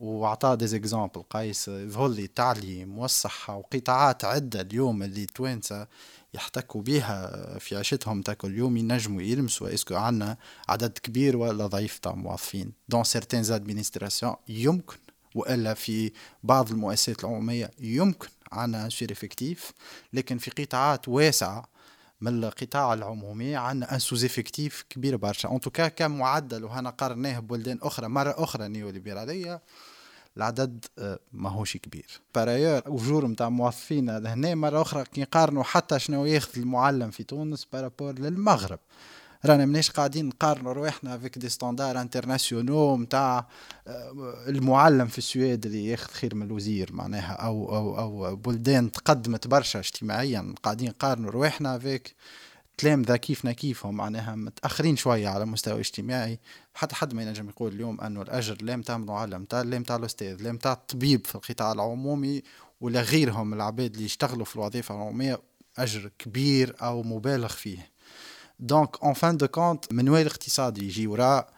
[0.00, 5.86] وعطاه des exemples قيس يظهر لي التعليم والصحة وقطاعات عدة اليوم اللي توانسة
[6.34, 10.36] يحتكوا بها في عيشتهم تاع كل يوم ينجموا يلمسوا est-ce que عندنا
[10.68, 12.72] عدد كبير ولا ضعيف تاع موظفين.
[12.88, 14.96] dans certaines administrations يمكن
[15.34, 19.72] وإلا في بعض المؤسسات العمومية يمكن عندنا sureffectif
[20.12, 21.68] لكن في قطاعات واسعة
[22.20, 25.52] من القطاع العمومي عندنا un sous-effectif كبير برشا.
[25.52, 29.62] en tout cas كمعدل وهنا قارناه ببلدان أخرى مرة أخرى نيو ليبراليه
[30.36, 32.20] العدد آه، ماهوش كبير.
[32.34, 37.22] par ailleurs أجور نتاع موظفين هنا مرة أخرى كي نقارنوا حتى شنو ياخذ المعلم في
[37.24, 38.78] تونس par rapport للمغرب.
[39.44, 43.46] رانا مناش قاعدين نقارنوا رواحنا avec des standards internationaux نتاع
[44.48, 49.78] المعلم في السويد اللي ياخذ خير من الوزير معناها أو أو أو بلدان تقدمت برشا
[49.78, 52.14] اجتماعيا قاعدين نقارنوا رواحنا avec
[52.80, 56.38] تلام ذا كيفنا كيفهم معناها متأخرين شوية على مستوى اجتماعي.
[56.74, 60.42] حتى حد ما ينجم يقول اليوم أنه الأجر لا نتاع المعلم تاع لا نتاع الأستاذ
[60.42, 62.42] لا نتاع الطبيب في القطاع العمومي
[62.80, 65.40] ولا غيرهم العباد اللي يشتغلوا في الوظيفة العمومية
[65.78, 67.90] أجر كبير أو مبالغ فيه.
[68.58, 71.52] donc en fin de compte من وين الاقتصادي يجي؟ وراء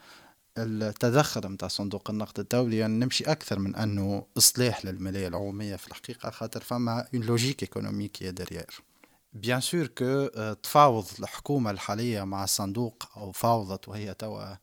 [0.58, 2.78] التدخل نتاع صندوق النقد الدولي.
[2.78, 8.24] يعني نمشي أكثر من أنه إصلاح للمالية العمومية في الحقيقة خاطر فما une logique économique
[8.24, 8.91] derrière
[9.32, 10.26] bien sûr que
[10.62, 14.54] تفاوض الحكومة الحالية مع الصندوق أو فاوضت وهي توا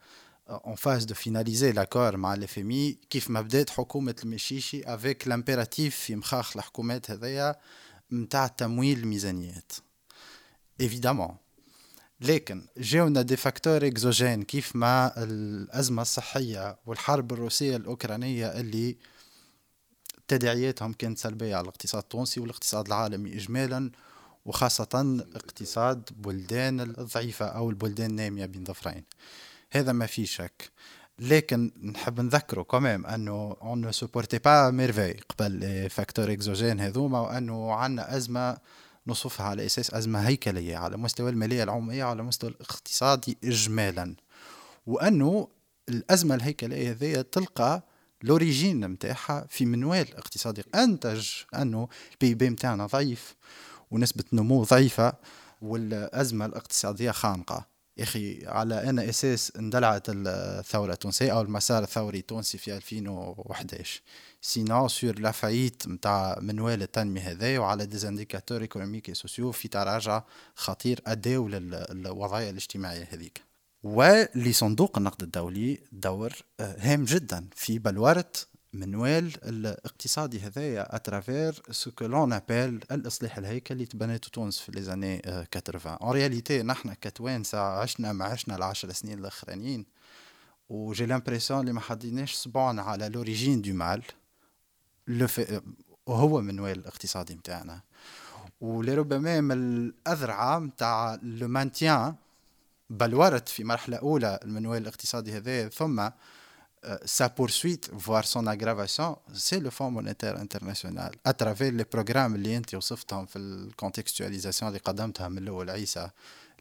[0.50, 2.60] en phase de finaliser l'accord مع ال FMI
[3.10, 7.56] كيف ما بدات حكومة المشيشي avec l'impératif في مخاخ الحكومات هذيا
[8.12, 9.72] متاع تمويل الميزانيات.
[10.82, 11.36] évidemment
[12.22, 18.98] لكن جاونا des facteurs exogènes كيف ما الأزمة الصحية والحرب الروسية الأوكرانية اللي
[20.28, 23.92] تداعياتهم كانت سلبية على الاقتصاد التونسي والاقتصاد العالمي اجمالا
[24.50, 29.04] وخاصة اقتصاد بلدان الضعيفة أو البلدان النامية بين ظفرين.
[29.72, 30.72] هذا ما في شك.
[31.20, 36.80] لكن نحب نذكره كمان أنه on ne se portait pas à merveille قبل facteurs exogènes
[36.80, 38.58] هذوما وأنه عندنا أزمة
[39.08, 44.16] نصفها على أساس أزمة هيكلية على مستوى المالية العمومية وعلى مستوى الاقتصادي اجمالا.
[44.86, 45.48] وأنه
[45.90, 47.84] الأزمة الهيكلية هذه تلقى
[48.24, 50.64] l'origine نتاعها في منوال اقتصادي.
[50.76, 53.36] أنتج أنه ال PIB نتاعنا ضعيف.
[53.92, 55.14] ونسبة نمو ضعيفة
[55.62, 57.66] والأزمة الاقتصادية خانقة.
[57.98, 64.02] يا أخي على أنا أساس اندلعت الثورة التونسية أو المسار الثوري التونسي في 2011
[64.42, 70.24] sinon sur la faillite نتاع منوال التنمية هذا وعلى des indicateurs économiques sociaux في تراجع
[70.56, 73.42] خطير اداو للوضعية الاجتماعية هذيك.
[73.84, 78.32] ولصندوق النقد الدولي دور آه، هام جدا في بلورة
[78.74, 84.72] منوال الاقتصادي هذايا à travers ce que l'on appelle الإصلاح الهيكلي اللي تبنيته تونس في
[84.72, 89.86] les années 80 en réalité نحن كتوانسه عشنا ما عشنا العشر سنين الأخرانيين
[90.70, 94.04] و j'ai l'impression اللي ما حديناش صبعنا على l'origine du mal
[96.06, 97.82] وهو منوال الاقتصادي نتاعنا
[98.62, 102.16] ولربما من الاذرعه نتاع le maintien
[102.90, 106.10] بلورت في مرحلة أولى المنوال الاقتصادي هذا ثم
[107.06, 111.12] sa poursuite, voire son aggravation, c'est le Fonds monétaire international.
[111.24, 116.10] À travers les programmes اللي انت وصفتهم في ال contextualisation اللي قدمتها من الأول عيسى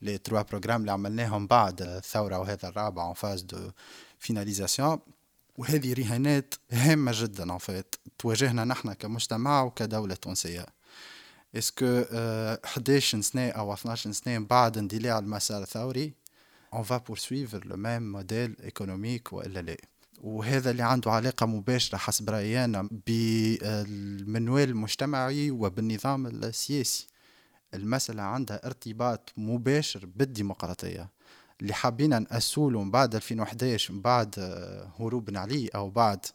[0.04, 3.58] les trois programmes اللي عملناهم بعد الثوره وهذا الرابع en phase de
[4.28, 4.98] finalisation.
[5.56, 7.98] وهذه رهانات هامه جدا en fait.
[8.18, 10.66] تواجهنا نحن كمجتمع وكدوله تونسيه
[11.54, 12.04] اسكو
[12.64, 16.14] 11 سنه أو 12 سنه بعد اندلاع المسار الثوري
[16.74, 19.76] on va poursuivre le même modèle économique والا لا
[20.22, 27.06] وهذا اللي عنده علاقة مباشرة حسب رأينا بالمنوال المجتمعي وبالنظام السياسي.
[27.74, 31.08] المسألة عندها ارتباط مباشر بالديمقراطية.
[31.60, 34.34] اللي حابين نأسولوا من بعد 2011 من بعد
[35.00, 36.26] هروب بن علي أو بعد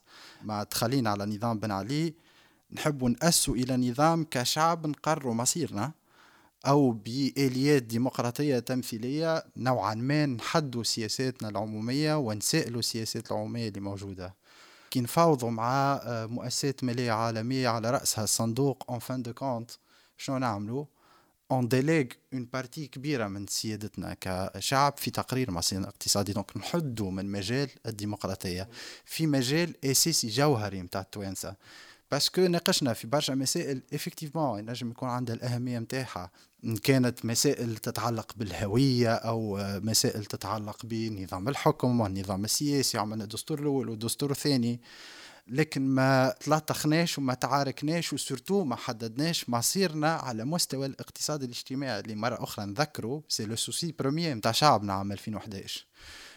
[0.43, 2.13] ما تخلينا على نظام بن علي
[2.71, 5.91] نحب نأسوا إلى نظام كشعب نقرروا مصيرنا.
[6.65, 14.35] أو بآليات ديمقراطية تمثيلية نوعا ما نحدوا سياساتنا العمومية ونسائلوا السياسات العمومية اللي موجودة.
[14.91, 19.71] كي نفاوضوا مع آه، مؤسسات مالية عالمية على رأسها الصندوق en fin de compte
[20.17, 20.85] شنو نعملوا؟
[21.51, 27.31] on délègue une partie كبيرة من سيادتنا كشعب في تقرير مصيرنا الاقتصادي donc نحدوا من
[27.31, 28.69] مجال الديمقراطية.
[29.05, 31.55] في مجال أساسي جوهري متاع التوانسة.
[32.13, 36.31] parce que ناقشنا في برشا مسائل effectivement ينجم يكون عندها الأهمية نتاعها
[36.65, 43.89] إن كانت مسائل تتعلق بالهوية أو مسائل تتعلق بنظام الحكم والنظام السياسي عملنا الدستور الأول
[43.89, 44.81] والدستور الثاني.
[45.47, 51.99] لكن ما تلطخناش وما تعاركناش و surtout ما حددناش مصيرنا على مستوى الاقتصاد الاجتماعي.
[51.99, 55.85] اللي مره أخرى نذكروا c'est le souci premier نتاع شعبنا عام 2011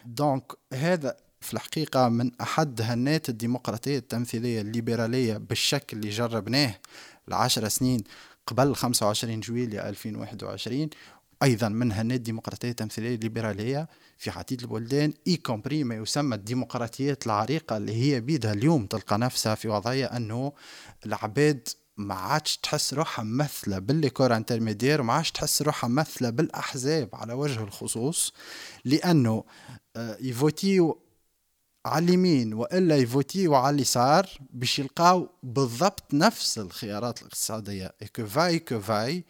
[0.06, 6.74] donc هذا في الحقيقة من أحد هنات الديمقراطية التمثيلية الليبرالية بالشكل اللي جربناه
[7.28, 8.04] العشر سنين
[8.46, 10.88] قبل 25 جويلية 2021
[11.42, 17.76] أيضا من هنات الديمقراطيه التمثيليه الليبرالية في عديد البلدان y compris ما يسمى الديمقراطيات العريقة
[17.76, 20.52] اللي هي بيدها اليوم تلقى نفسها في وضعية أنه
[21.06, 26.30] العباد ما عادش تحس روحها ممثلة بال les corps intermédiaires وما عادش تحس روحها ممثلة
[26.30, 28.32] بالأحزاب على وجه الخصوص
[28.84, 29.44] لأنه
[29.96, 31.05] آه، يفوتيو
[31.86, 37.94] على اليمين وإلا يفوتيو على اليسار باش يلقاو بالضبط نفس الخيارات الاقتصادية.
[38.16, 39.24] que فاي que فاي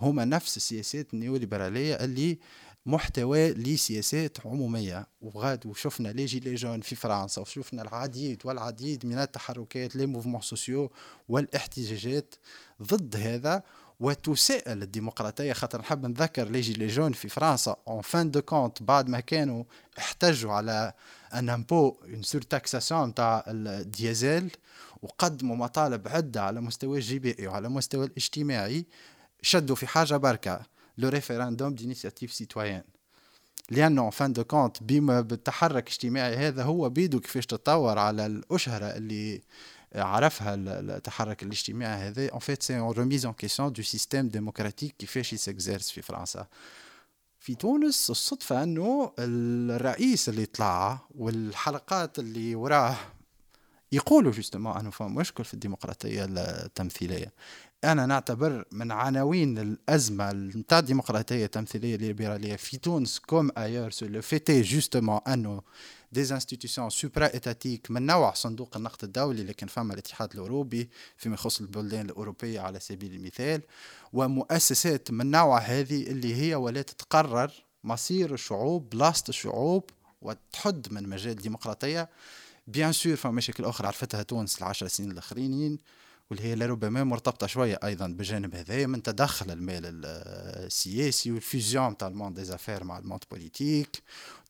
[0.00, 2.38] هما نفس السياسات النيوليبرالية اللي
[2.86, 5.06] محتوى لسياسات عمومية.
[5.22, 10.90] وغاد وشفنا les gilets jaunes في فرنسا وشفنا العديد والعديد من التحركات les mouvements sociaux
[11.28, 12.34] والاحتجاجات
[12.82, 13.62] ضد هذا.
[14.00, 17.76] وتسائل الديمقراطية خاطر نحب نذكر les gilets jaunes في فرنسا.
[17.88, 19.64] en fin de compte بعد ما كانوا
[19.98, 20.92] احتجوا على
[21.34, 24.50] أن impôt une surtaxation نتاع الديزل
[25.02, 28.86] وقدموا مطالب عدة على مستوى الجبائي وعلى مستوى الاجتماعي
[29.42, 30.60] شدوا في حاجة بركة
[30.98, 32.82] le référendum d'initiative citoyenne
[33.70, 39.42] لأنه fin de compte بما بالتحرك الاجتماعي هذا هو بيدو كيفاش تطور على الأشهرة اللي
[39.94, 42.28] عرفها التحرك الاجتماعي هذا.
[42.28, 46.46] en fait c'est une remise en question du système démocratique كيفاش يس s'exerce في فرنسا.
[47.42, 52.96] في تونس الصدفة أنه الرئيس اللي طلع والحلقات اللي وراه
[53.92, 57.32] يقولوا justement أنه فما مشكل في الديمقراطية التمثيلية؟
[57.84, 64.22] أنا نعتبر من عناوين الأزمة نتاع الديمقراطية التمثيلية الليبرالية في تونس comme ailleurs c'est le
[64.22, 65.62] fait justement انه
[66.12, 72.06] des institutions supra-étatiques من نوع صندوق النقد الدولي لكن فما الاتحاد الأوروبي فيما يخص البلدان
[72.06, 73.62] الأوروبية على سبيل المثال
[74.12, 77.52] ومؤسسات من نوع هذه اللي هي ولات تقرر
[77.84, 79.90] مصير الشعوب بلاصه الشعوب
[80.22, 82.08] وتحد من مجال الديمقراطية.
[82.66, 85.78] bien sûr فما مشاكل أخرى عرفتها تونس العشر سنين الأخرين.
[86.32, 92.08] واللي هي لربما مرتبطة شوية أيضا بالجانب هذايا من تدخل المال السياسي وال fusion تاع
[92.08, 94.02] ال monde des affaires مع ال monde politique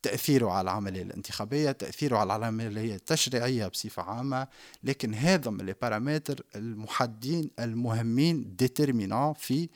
[0.02, 4.48] تأثيره على العملية الانتخابية تأثيره على العملية التشريعية بصفة عامة
[4.84, 9.68] لكن هذا من ال paramètres المحدين المهمين déterminants في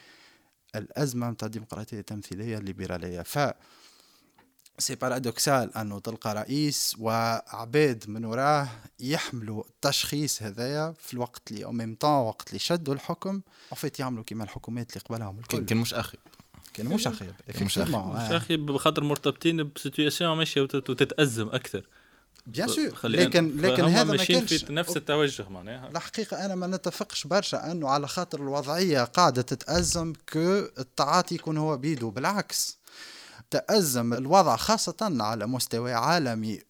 [0.76, 3.22] الأزمة نتاع الديمقراطية التمثيلية الليبرالية.
[3.22, 3.38] ف
[4.78, 8.68] c'est paradoxal أنه تلقى رئيس وعباد من وراه
[9.00, 13.40] يحملوا التشخيص هذايا في الوقت اللي au même temps وقت اللي شدوا الحكم.
[13.74, 15.64] en fait يعملوا كيما الحكومات اللي قبلهم الكل.
[15.64, 16.18] كان مش أخي
[16.74, 17.26] كان مش أخي
[17.60, 17.90] مش أخي.
[17.96, 21.84] مش أخي بخاطر مرتبطين بسيتياسيون ماشية وتت- وتتأزم أكثر.
[22.46, 24.64] بيان سور لكن لكن هذا ما ماشيين كانش.
[24.64, 25.88] في نفس التوجه معناها.
[25.90, 31.76] الحقيقة أنا ما نتفقش برشا أنه على خاطر الوضعية قاعدة تتأزم كو التعاطي يكون هو
[31.76, 32.78] بيدو بالعكس
[33.50, 36.60] تأزم الوضع خاصة على مستوى عالمي.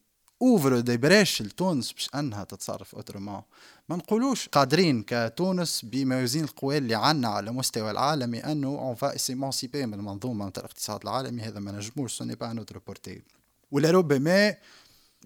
[0.42, 3.42] أوفر دي بريش لتونس باش أنها تتصرف اوترومون
[3.88, 9.14] ما نقولوش قادرين كتونس بموازين القوى اللي عنا على مستوى العالمي أنه اون فا
[9.74, 11.42] من المنظومة نتاع الاقتصاد العالمي.
[11.42, 13.22] هذا ما نجموش ce n'est pas à notre portée
[13.70, 14.54] ولا ربما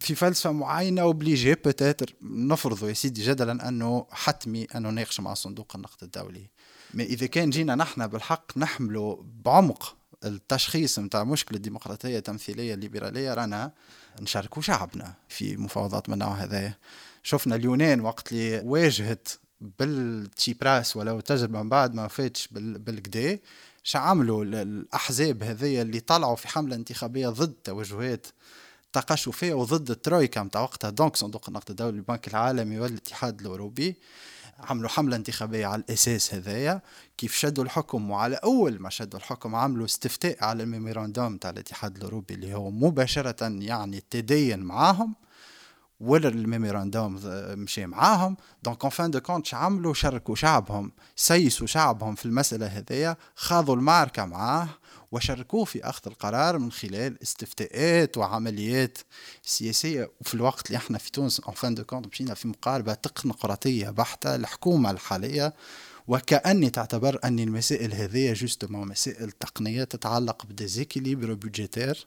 [0.00, 5.76] في فلسفة معينة obligés peut-être نفرضوا يا سيدي جدلا أنه حتمي أنه ناقش مع صندوق
[5.76, 6.46] النقد الدولي.
[6.94, 9.96] ما إذا كان جينا نحن بالحق نحمله بعمق.
[10.24, 13.72] التشخيص نتاع مشكلة الديمقراطيه التمثيليه الليبراليه رانا
[14.20, 16.74] نشاركوا شعبنا في مفاوضات من النوع هذا
[17.22, 19.28] شفنا اليونان وقت اللي واجهت
[19.60, 23.38] بال Tsipras ولو تجربة من بعد ما فاتش بال- بالكدا
[23.94, 28.26] عملوا ال- الأحزاب هذيا اللي طلعوا في حملة انتخابية ضد توجهات
[28.92, 33.96] تقشفية وضد الترويكا متاع وقتها donc صندوق النقد الدولي البنك العالمي والاتحاد الأوروبي.
[34.64, 36.82] عملوا حملة انتخابية على الأساس هذايا
[37.18, 41.96] كيف شدوا الحكم وعلى أول ما شدوا الحكم عملوا استفتاء على ال mémorandum تاع الاتحاد
[41.96, 45.14] الأوروبي اللي هو مباشرة يعني التدين معاهم
[46.00, 47.20] ولا ال mémorandum
[47.58, 48.36] مشي معاهم.
[48.62, 54.24] donc en fin de compte عملوا شاركوا شعبهم سيسوا شعبهم في المسألة هذيا خاضوا المعركة
[54.24, 54.68] معاه
[55.12, 58.98] وشاركوه في أخذ القرار من خلال استفتاءات وعمليات
[59.42, 60.10] سياسية.
[60.20, 64.34] وفي الوقت اللي إحنا في تونس en fin de compte مشينا في مقاربة تكنقراطيه بحتة
[64.34, 65.54] الحكومة الحالية.
[66.08, 72.06] وكأني تعتبر أن المسائل هذه justement مسائل تقنية تتعلق ب des équilibres budgétaires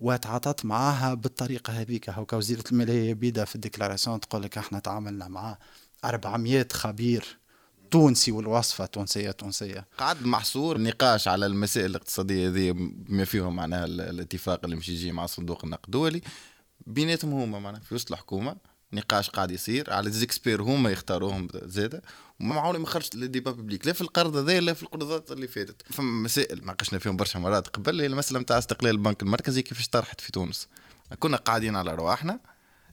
[0.00, 2.10] وتعاطت معاها بالطريقة هذيك.
[2.10, 5.58] هوكا وزيرة المالية بيدا في ال déclaration تقول لك إحنا تعاملنا مع
[6.04, 7.38] 400 خبير
[7.92, 10.78] تونسي والوصفة تونسية تونسية قعد محصور.
[10.78, 15.64] نقاش على المسائل الاقتصادية هذه بما فيهم معناها ال- الاتفاق اللي مش يجي مع صندوق
[15.64, 16.20] النقد الدولي.
[16.86, 18.56] بيناتهم هما معناها في وسط الحكومة
[18.92, 22.02] نقاش قاعد يصير على زيكسبير هما يختاروهم زادة.
[22.40, 25.48] وما عمري ما خرجت لل débat public لا في القرض هذا لا في القرضات اللي
[25.48, 25.82] فاتت.
[25.92, 30.20] فما مسائل ناقشنا فيهم برشا مرات قبل هي المسألة نتاع استقلال البنك المركزي كيفاش طرحت
[30.20, 30.68] في تونس.
[31.18, 32.40] كنا قاعدين على رواحنا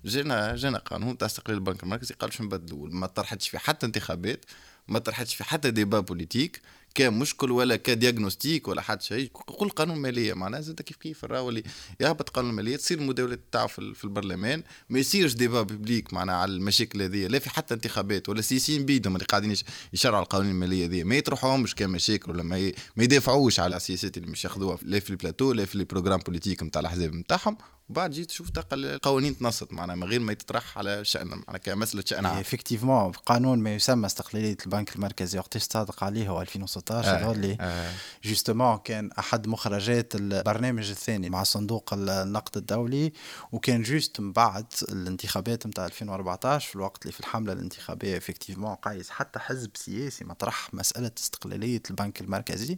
[0.06, 4.46] جينا جينا قانون تاع استقلال البنك المركزي قال باش نبدلوا ما طرحتش في حتى انتخابات.
[4.90, 6.62] ما طرحتش في حتى débat politique
[6.96, 11.64] كمشكل ولا ك diagnostic ولا حتى شيء قول قانون ماليه معناها زاد كيف كيف اللي
[12.00, 16.36] يهبط قانون المالية تصير المداوله تاعو في, ال- في البرلمان ما يصيرش débat public معناها
[16.36, 20.52] على المشاكل هذه لا في حتى انتخابات ولا السياسيين بيدهم اللي قاعدين يش- يشرعوا القوانين
[20.52, 22.44] المالية هذه ما يطرحوهمش كمشاكل ولا.
[22.44, 26.64] ما يدافعوش على السياسات اللي مش ياخذوها لا في البلاتو لا في ال programme politique
[26.64, 27.58] نتاع الأحزاب نتاعهم
[27.90, 32.04] وبعد جيت تشوف تلقى القوانين تنصت معناها من غير ما يتطرح على شأن معناها كمساله
[32.06, 37.24] شان عام effectivement قانون ما يسمى استقلالية البنك المركزي وقتاش صادق عليه هو 2016 آه،
[37.24, 37.92] هو اللي آه.
[38.24, 43.14] justement كان أحد مخرجات البرنامج الثاني مع صندوق النقد الدولي
[43.52, 49.10] وكان juste من بعد الانتخابات نتاع 2014 في الوقت اللي في الحملة الانتخابية effectivement قايس
[49.10, 52.78] حتى حزب سياسي مطرح مسألة استقلالية البنك المركزي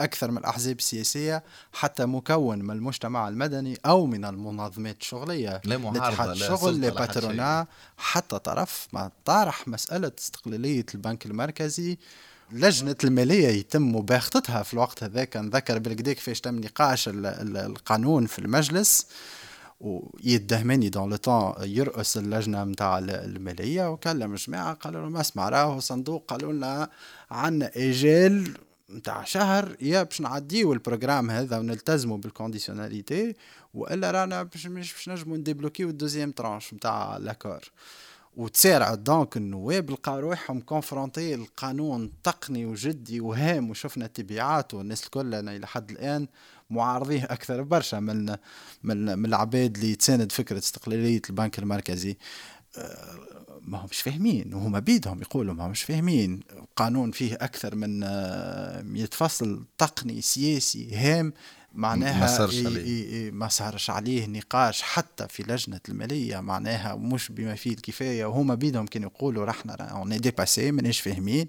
[0.00, 6.28] أكثر من الأحزاب السياسية حتى مكون من المجتمع المدني أو من المنظمات الشغليه لا الاتحاد
[6.28, 6.90] لا.
[7.06, 7.66] باترونا
[7.98, 11.98] حتى طرف ما طارح مسألة استقلالية البنك المركزي
[12.52, 18.26] لجنة المالية يتم مباغتتها في الوقت هذاك نذكر بالكدا كيفاش تم نقاش ال- ال- القانون
[18.26, 19.06] في المجلس
[19.80, 25.80] ويدهمني دون لو طون يرأس اللجنة متاع ال- المالية وكلم الجماعة قالوا لهم اسمع راهو
[25.80, 26.88] صندوق قالوا لنا
[27.30, 28.56] عنا إجال
[28.88, 33.34] متاع شهر يا باش نعديو ال programme هذا ونلتزموا بال conditionnalité
[33.74, 37.70] وإلا رانا باش مش باش نجموا نديبلوكيو ال deuxième tranche متاع l'accord.
[38.36, 45.56] وتسارع donc النواب لقاو روحهم confrontés لقانون تقني وجدي وهام وشفنا تبعاته والناس الكل أنا
[45.56, 46.26] إلى حد الآن
[46.70, 48.36] معارضيه أكثر برشا من
[48.82, 52.16] من من العباد اللي تساند فكرة استقلالية البنك المركزي.
[53.62, 56.40] ما همش فاهمين وهما بيدهم يقولوا ما همش فاهمين.
[56.76, 61.32] قانون فيه أكثر من 100 آه، فصل تقني سياسي هام.
[61.74, 63.30] معناها ما صارش عليه.
[63.30, 66.40] ما صارش عليه نقاش حتى في لجنة المالية.
[66.40, 68.24] معناها مش بما فيه الكفاية.
[68.24, 71.48] وهما بيدهم كانوا يقولوا رانا on est dépassés ماناش فاهمين.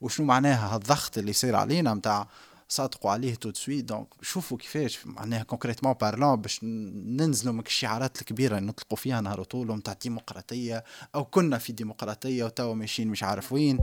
[0.00, 2.28] وشنو معناها؟ هالضغط اللي صير علينا نتاع
[2.68, 8.20] صادقوا عليه tout de suite donc شوفوا كيفاش معناها concrètement parlant باش ننزلوا من الشعارات
[8.20, 13.22] الكبيرة اللي نطلقوا فيها نهار طول نتاع ديمقراطيه أو كنا في ديمقراطيه وتوا ماشيين مش
[13.22, 13.78] عارف وين.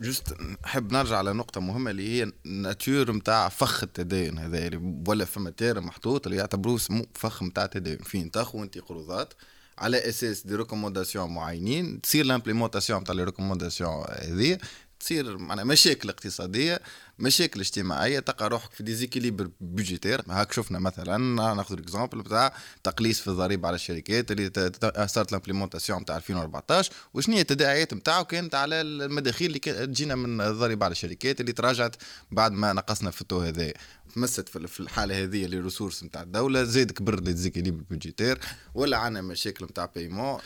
[0.00, 0.34] جست
[0.64, 5.50] نحب نرجع على نقطة مهمة اللي هي الناتور نتاع فخ التدين هذا اللي ولا فما
[5.50, 6.80] تير محطوط اللي يعتبروه
[7.14, 9.34] فخ نتاع التدين فين تاخو انت قروضات
[9.78, 14.58] على أساس des recommandations معينين تصير l'implémentation نتاع les recommandations هذه
[15.00, 16.80] تصير معنا مشاكل اقتصادية
[17.20, 20.22] مشاكل اجتماعية تلقى روحك في déséquilibre budgétaire.
[20.28, 21.16] هاك شفنا مثلا
[21.54, 22.52] ناخذ ال exemple نتاع
[22.84, 24.72] تقليص في الضريبة على الشركات اللي
[25.06, 30.84] صارت l'implémentation نتاع 2014 وشنو هي التداعيات نتاعو كانت على المداخيل اللي تجينا من الضريبة
[30.84, 31.96] على الشركات اللي تراجعت
[32.30, 33.72] بعد ما نقصنا في ال taux هذا.
[34.14, 38.40] تمست في الحالة هذه les ressources نتاع الدولة زاد كبر ال déséquilibre budgétaire
[38.74, 40.40] ولا عندنا مشاكل نتاع paiement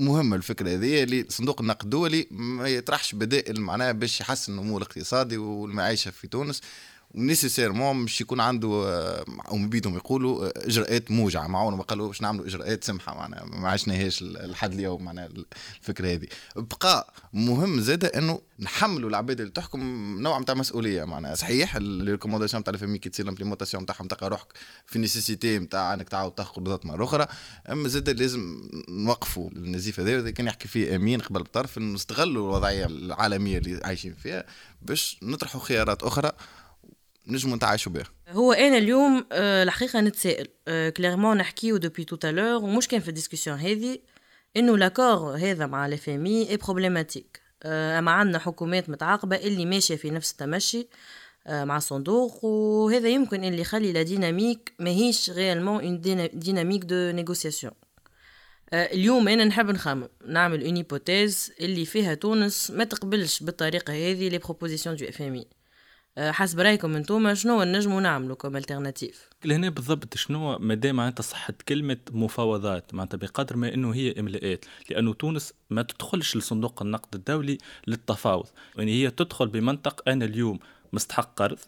[0.00, 5.36] مهمه الفكرة هذه اللي صندوق النقد الدولي ما يطرحش بدائل معناها باش يحسن النمو الاقتصادي
[5.36, 6.60] والمعيشة في تونس.
[7.14, 8.68] nécessairement مش يكون عنده
[9.48, 11.46] أو بيدهم يقولوا إجراءات موجعة.
[11.46, 13.14] معاهم ما قالوا باش نعملوا إجراءات سمحة.
[13.14, 15.28] معناها ما عشناهاش لحد اليوم معناها
[15.80, 16.26] الفكرة هذه.
[16.56, 19.80] بقى مهم زاده إنه نحملوا العباد اللي تحكم
[20.20, 21.04] نوع نتاع مسؤولية.
[21.04, 24.46] معناها صحيح ال recommandations نتاع ال FMI كي تصير ال implémentation نتاعهم تلقى روحك
[24.86, 27.26] في nécessité نتاع إنك تعاود تاخذ قرضات مرة أخرى.
[27.70, 33.58] أما زاد لازم نوقفوا النزيف هذا كان يحكي فيه أمين قبل بطرف نستغلوا الوضعية العالمية
[33.58, 34.44] اللي عايشين فيها
[34.82, 36.32] باش نطرحوا خيارات أخرى.
[37.30, 40.46] نجموا نتعايشوا بها هو أنا اليوم آه، الحقيقة نتسائل
[40.96, 43.98] clairement نحكيو depuis tout à l'heure ومش كان في ال discussion هذه
[44.56, 50.10] إنه l'accord هذا مع le FMI est problématique أما عندنا حكومات متعاقبة اللي ماشية في
[50.10, 50.88] نفس التمشي
[51.46, 56.00] آه، مع الصندوق وهذا يمكن اللي يخلي la dynamique ماهيش réellement une
[56.34, 57.72] dynamique de négociation
[58.72, 60.84] اليوم أنا نحب نخمم نعمل اون
[61.60, 65.59] اللي فيها تونس ما تقبلش بالطريقة هذه les propositions du FMI آه،
[66.20, 71.96] حسب رأيكم أنتم شنو نجموا نعملوا comme alternative؟ لهنا بالضبط شنو مادام معناتها صحت كلمة
[72.12, 78.46] مفاوضات؟ معناتها بقدر ما إنه هي املاءات لأنه تونس ما تدخلش لصندوق النقد الدولي للتفاوض.
[78.76, 80.58] يعني هي تدخل بمنطق أنا اليوم
[80.92, 81.58] مستحق قرض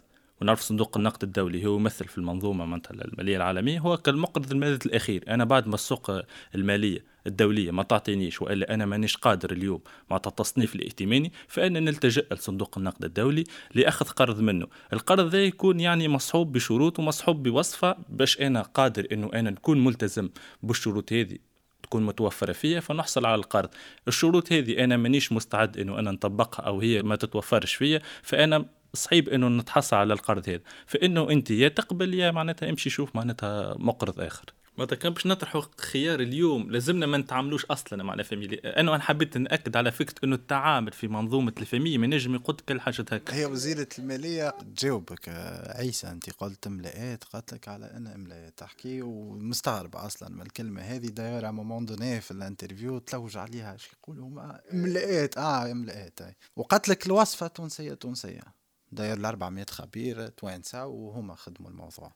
[0.41, 5.23] ونعرف صندوق النقد الدولي هو يمثل في المنظومة معناتها المالية العالمية هو كالمقرض المادة الأخير.
[5.27, 6.11] أنا بعد ما السوق
[6.55, 12.77] المالية الدولية ما تعطينيش وإلا أنا مانيش قادر اليوم مع التصنيف الائتماني فأنا نلتجئ لصندوق
[12.77, 13.43] النقد الدولي
[13.73, 14.67] لأخذ قرض منه.
[14.93, 20.29] القرض ذا يكون يعني مصحوب بشروط ومصحوب بوصفة باش أنا قادر أنه أنا نكون ملتزم
[20.63, 21.37] بالشروط هذه
[21.83, 23.69] تكون متوفرة فيها فنحصل على القرض.
[24.07, 29.29] الشروط هذه أنا مانيش مستعد أنه أنا نطبقها أو هي ما تتوفرش فيها فأنا صعيب
[29.29, 30.61] إنه نتحصل على القرض هذا.
[30.85, 34.45] فإنه أنت يا تقبل يا معناتها امشي شوف معناتها مقرض آخر.
[34.77, 39.37] معناتها كان باش نطرحوا خيار اليوم لازمنا ما نتعاملوش أصلا مع ال FMI أنا حبيت
[39.37, 43.35] نأكد على فكرة إنه التعامل في منظومة ال FMI ما نجم يقود كل حاجة هكا.
[43.35, 45.29] هي وزيرة المالية تجاوبك.
[45.75, 51.07] عيسى أنت قلت املاءات قالت لك على أن املاءات تحكي ومستغرب أصلا من الكلمة هذه.
[51.07, 53.73] d'ailleurs à un moment donné في ال interview تلوج عليها.
[53.73, 54.29] إيش يقولوا
[54.73, 56.19] املاءات آه املاءات
[56.55, 58.63] وقالت لك الوصفة تونسية تونسية.
[58.91, 62.13] d'ailleurs ل 400 خبير توانسة وهما خدموا الموضوع.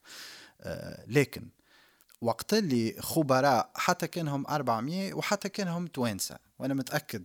[0.61, 1.47] آه لكن
[2.22, 6.38] وقت اللي خبراء حتى كانهم 400 وحتى كانهم توانسة.
[6.59, 7.24] وأنا متأكد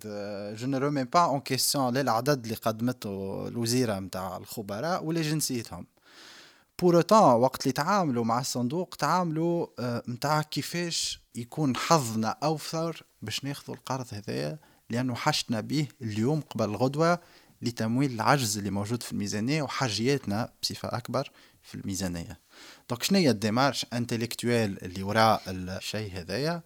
[0.57, 5.87] je ne mets pas en question للعدد اللي قدمته الوزيرة نتاع الخبراء ولا جنسيتهم.
[6.83, 9.67] pour وقت اللي تعاملوا مع الصندوق تعاملوا
[10.11, 14.59] نتاع آه كيفاش يكون حظنا أوفر باش ناخذوا القرض هذايا
[14.91, 17.19] لأنه حشنا به اليوم قبل الغدوة
[17.63, 21.31] لتمويل العجز اللي موجود في الميزانية وحاجياتنا بصفة أكبر
[21.63, 22.42] في الميزانية.
[22.91, 26.63] donc شنو هي ال démarche intellectuelle اللي وراء الشيء هذايا؟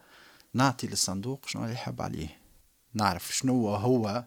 [0.55, 2.39] نعطي للصندوق شنو اللي يحب عليه.
[2.95, 4.25] نعرف شنو هو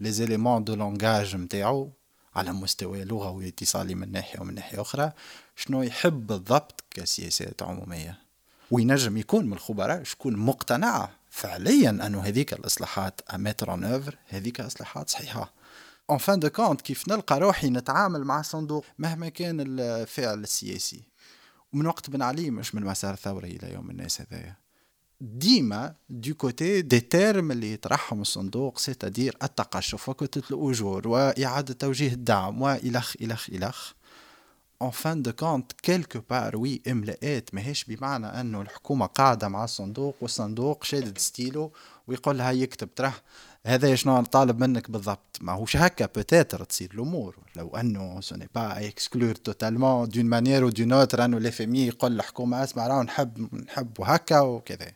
[0.00, 1.90] les éléments de langage نتاعو
[2.34, 5.12] على مستوى لغوي اتصالي من ناحية ومن ناحية أخرى.
[5.56, 8.18] شنو يحب بالضبط كسياسات عمومية؟
[8.70, 14.60] وينجم يكون من الخبراء شكون مقتنع فعليا أنه هذيك الإصلاحات à mettre en œuvre هذيك
[14.60, 15.52] إصلاحات صحيحة.
[16.10, 21.02] en fin de compte كيف نلقى روحي نتعامل مع الصندوق مهما كان الفعل السياسي.
[21.72, 24.56] ومن وقت بن علي مش من مسار الثورة إلى يوم الناس هذايا
[25.20, 32.62] ديما de côté des termes اللي يطرحهم الصندوق c'est-à-dire التقشف وكتلة الأجور وإعادة توجيه الدعم
[32.62, 33.92] وإلخ إلخ إلخ.
[34.82, 40.16] en fin de compte quelque part oui املاءات ماهيش بمعنى أنه الحكومة قاعدة مع الصندوق
[40.20, 41.72] والصندوق شادد ستيلو
[42.06, 43.14] ويقول لها يكتب تراه.
[43.66, 45.38] هذا شنو طالب منك بالضبط.
[45.40, 47.36] ما هوش هكا peut-être تصير الأمور.
[47.56, 52.12] لو أنه ce n'est pas exclure totalement d'une manière ou d'une autre أنه لي يقول
[52.12, 54.92] الحكومة أسمع راهو نحب نحب هكا وكذا.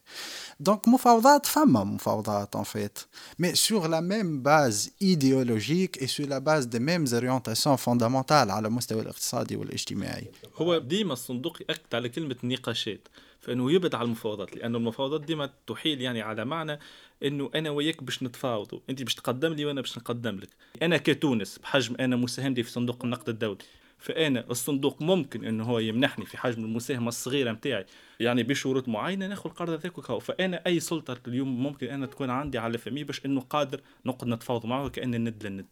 [0.61, 2.99] donc مفاوضات فما مفاوضات en fait
[3.39, 8.69] mais sur la même base idéologique et sur la base des mêmes orientations fondamentales على
[8.69, 10.31] المستوى الاقتصادي والاجتماعي.
[10.57, 13.09] هو ديما الصندوق يأكد على كلمة نقاشات.
[13.47, 16.79] فإنه يبعد على المفاوضات لأنه المفاوضات ديما تحيل يعني على معنى
[17.23, 18.81] إنه أنا وياك باش نتفاوضوا.
[18.91, 20.49] أنت باش تقدم لي وأنا باش نقدم لك.
[20.83, 23.59] أنا كتونس بحجم أنا مساهمتي في صندوق النقد الدولي.
[23.99, 27.87] فأنا الصندوق ممكن إنه هو يمنحني في حجم المساهمة الصغيرة نتاعي
[28.21, 32.59] يعني بشروط معينة ناخذ القرض هذاك وكهو فأنا أي سلطة اليوم ممكن أنا تكون عندي
[32.59, 35.67] على فمي باش إنه قادر نقعد نتفاوض معه كان الند للند.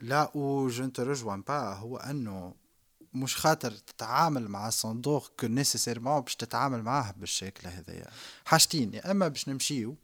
[0.00, 2.54] لا ce que je ne rejoins pas هو أنه
[3.22, 8.10] مش خاطر تتعامل مع الصندوق que nécessairement باش تتعامل معاه بالشكل هذايا.
[8.44, 9.96] حاجتين يا إما باش نمشيو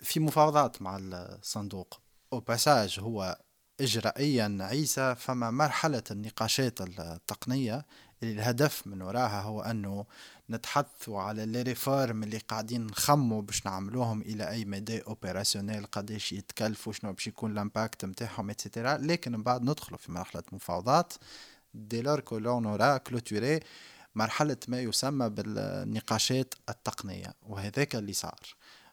[0.00, 2.00] في مفاوضات مع الصندوق
[2.32, 3.38] أو passage هو
[3.80, 7.86] إجرائيا عيسى فما مرحلة النقاشات التقنية
[8.22, 10.06] اللي الهدف من وراها هو أنه
[10.50, 16.92] نتحدثوا على les réformes اللي قاعدين نخموا باش نعملوهم إلى أي مدى opérationnelles قداش يتكلفوا
[16.92, 21.12] شنو باش يكون ال impact نتاعهم et cetera لكن من بعد ندخلوا في مرحلة مفاوضات.
[21.74, 23.60] dès lors que l'on aura clôturé
[24.14, 28.40] مرحلة ما يسمى بالنقاشات التقنية وهذاك اللي صار.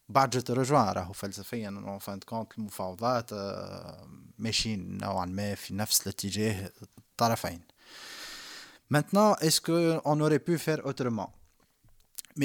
[0.09, 4.07] بعد جت رجوع راهو فلسفيا fin de compte المفاوضات آه،
[4.39, 7.61] ماشيين نوعا ما في نفس الاتجاه الطرفين
[8.91, 11.31] Maintenant, est-ce qu'on aurait pu faire autrement?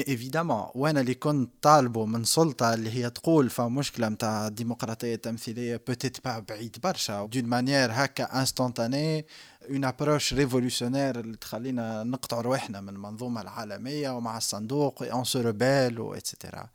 [0.07, 6.25] évidemment وأنا اللي كنت طالبه من سلطة اللي هي تقول فمشكله نتاع الديمقراطية التمثيلية peut-être
[6.25, 7.25] pas بعيد برشا.
[7.25, 9.25] d'une manière هكا instantanée
[9.69, 15.99] une approche révolutionnaire اللي تخلينا نقطع روحنا من المنظومة العالمية ومع الصندوق on se rebelle
[15.99, 16.69] و et cetera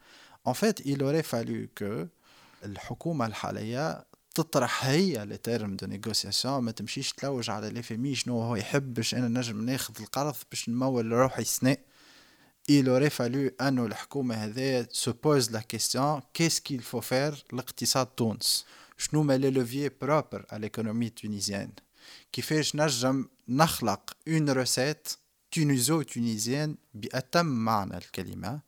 [0.45, 2.07] En fait, il aurait fallu que
[2.65, 4.05] الحكومة الحالية
[4.35, 8.95] تطرح هي les termes de négociation ما تمشيش تلوج على le FMI شنو هو يحب
[8.95, 11.77] باش أنا نجم ناخذ القرض باش نمول روحي سنة
[12.69, 18.07] il aurait fallu انه الحكومة هذايا se pose la question qu'est-ce qu'il faut faire لاقتصاد
[18.07, 18.67] تونس
[18.99, 21.71] شنو ما les leviers propres على l'économie tunisienne
[22.33, 25.09] كيفاش نجم نخلق une recette
[25.51, 28.61] tuniso-tunisienne بأتم معنى الكلمة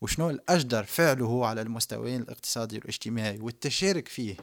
[0.00, 4.36] وشنو الأجدر فعله على المستويين الاقتصادي والاجتماعي والتشارك فيه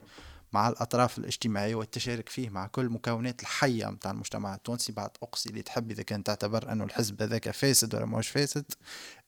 [0.53, 4.55] مع الأطراف الاجتماعية والتشارك فيه مع كل المكونات الحية متاع المجتمع.
[4.55, 8.65] التونسي بعد أقصي اللي تحب إذا كان تعتبر أنه الحزب هذاك فاسد ولا مش فاسد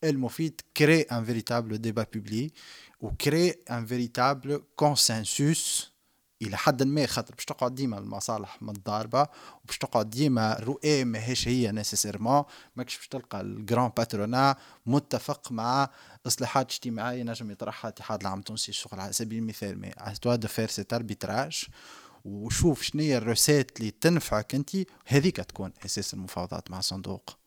[0.03, 2.51] المفيد crée un véritable débat public
[3.01, 5.90] و crée un véritable consensus
[6.41, 9.27] إلى حد ما خاطر باش تقعد ديما المصالح متضاربه
[9.63, 12.43] وباش تقعد ديما الرؤيه ماهيش هي nécessairement.
[12.75, 15.89] ماكش باش تلقى ال grand patronat متفق مع
[16.27, 19.81] إصلاحات اجتماعية نجم يطرحها الاتحاد العام التونسي للشغل على سبيل المثال.
[19.81, 19.93] mais
[20.25, 21.65] de faire cet arbitrage
[22.25, 24.69] وشوف شنو هي ال recettes اللي تنفعك انت
[25.05, 27.40] هذيك تكون أساس المفاوضات مع الصندوق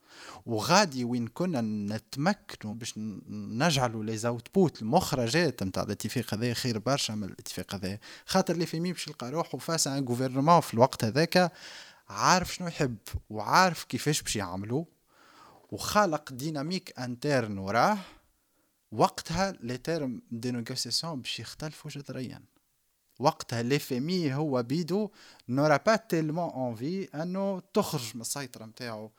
[0.47, 1.61] وغادي وين كنا
[1.95, 2.95] نتمكنوا باش
[3.29, 7.99] نجعلوا les outputs المخرجات نتاع الاتفاق هذا خير برشا من الاتفاق هذا.
[8.27, 11.53] خاطر le FMI باش يلقى روحه face à un gouvernement في الوقت هذاك
[12.09, 12.97] عارف شنو يحب
[13.31, 14.85] وعارف كيفاش باش يعملوا.
[15.71, 17.99] وخالق dynamique interne وراه.
[18.93, 22.43] وقتها les termes des négociations باش يختلفوا جذريا.
[23.19, 25.11] وقتها le FMI هو bien entendu
[25.49, 29.11] n'aura pas tellement envie أنه تخرج من السيطرة نتاعو.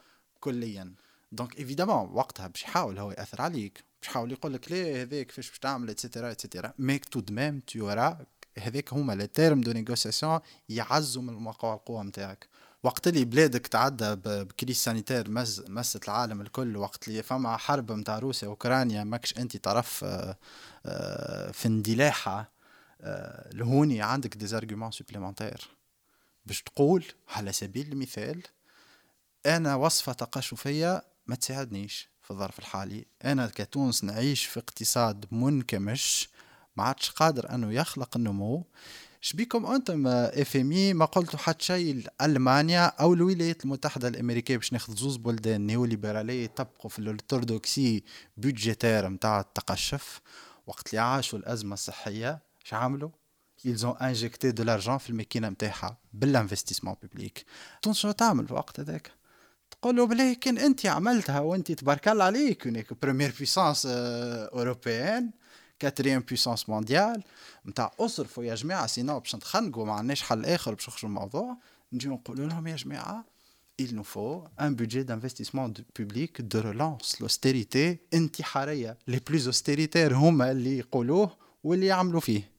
[0.45, 0.93] كليا.
[1.31, 5.49] دونك ايفيدامون وقتها باش يحاول هو يأثر عليك باش يحاول يقول لك ليه هذاك كيفاش
[5.49, 7.89] باش تعمل اتسيتيرا اتسيتيرا ميك تو دمام تو
[8.57, 10.39] هذاك هما لي تيرم دو نيغوسياسيون
[10.69, 12.47] يعزوا من موقع القوة نتاعك
[12.83, 18.19] وقت اللي بلادك تعدى بكريس سانيتير مز مست العالم الكل وقت اللي فما حرب نتاع
[18.19, 20.37] روسيا واوكرانيا ماكش أنت طرف آه،
[20.85, 22.47] آه، في اندلاحها
[23.01, 25.69] آه، لهوني عندك ديزارجيومون سوبليمونتير
[26.45, 28.41] باش تقول على سبيل المثال
[29.45, 33.05] أنا وصفة تقشفيه ما تساعدنيش في الظرف الحالي.
[33.25, 36.29] أنا كتونس نعيش في اقتصاد منكمش
[36.77, 38.65] ما عادش قادر أنه يخلق النمو.
[39.21, 45.17] شبيكم أنتم FMI؟ ما قلتوا حتى شيء المانيا أو الولايات المتحدة الأمريكية باش ناخذ زوز
[45.17, 48.03] بلدان نيوليبرالية يطبقوا في ال orthodoxie
[48.38, 50.21] budgétaire نتاع التقشف؟
[50.67, 53.09] وقت اللي عاشوا الأزمة الصحية اش عملوا؟
[53.65, 57.45] Ils ont injecté de l'argent في الماكينة نتاعها بال investissement public
[57.81, 59.11] تونس شنو تعمل في الوقت هذاك؟
[59.86, 62.67] تقول له بلي كان انت عملتها وانت تبارك الله عليك.
[62.67, 65.32] هناك première puissance européenne
[65.80, 67.23] quatrième puissance mondiale
[67.65, 71.57] نتاع اصرفوا يا جماعة sinon باش نتخنقوا ما عندناش حل آخر باش نخرجوا الموضوع.
[71.93, 73.25] نجيو نقولوا لهم يا جماعة
[73.81, 75.69] il nous faut un budget d'investissement
[75.99, 77.19] public de relance.
[77.19, 82.51] L'austérité انتحاريه les plus austéritaires هما اللي يقولوه واللي يعملوا فيه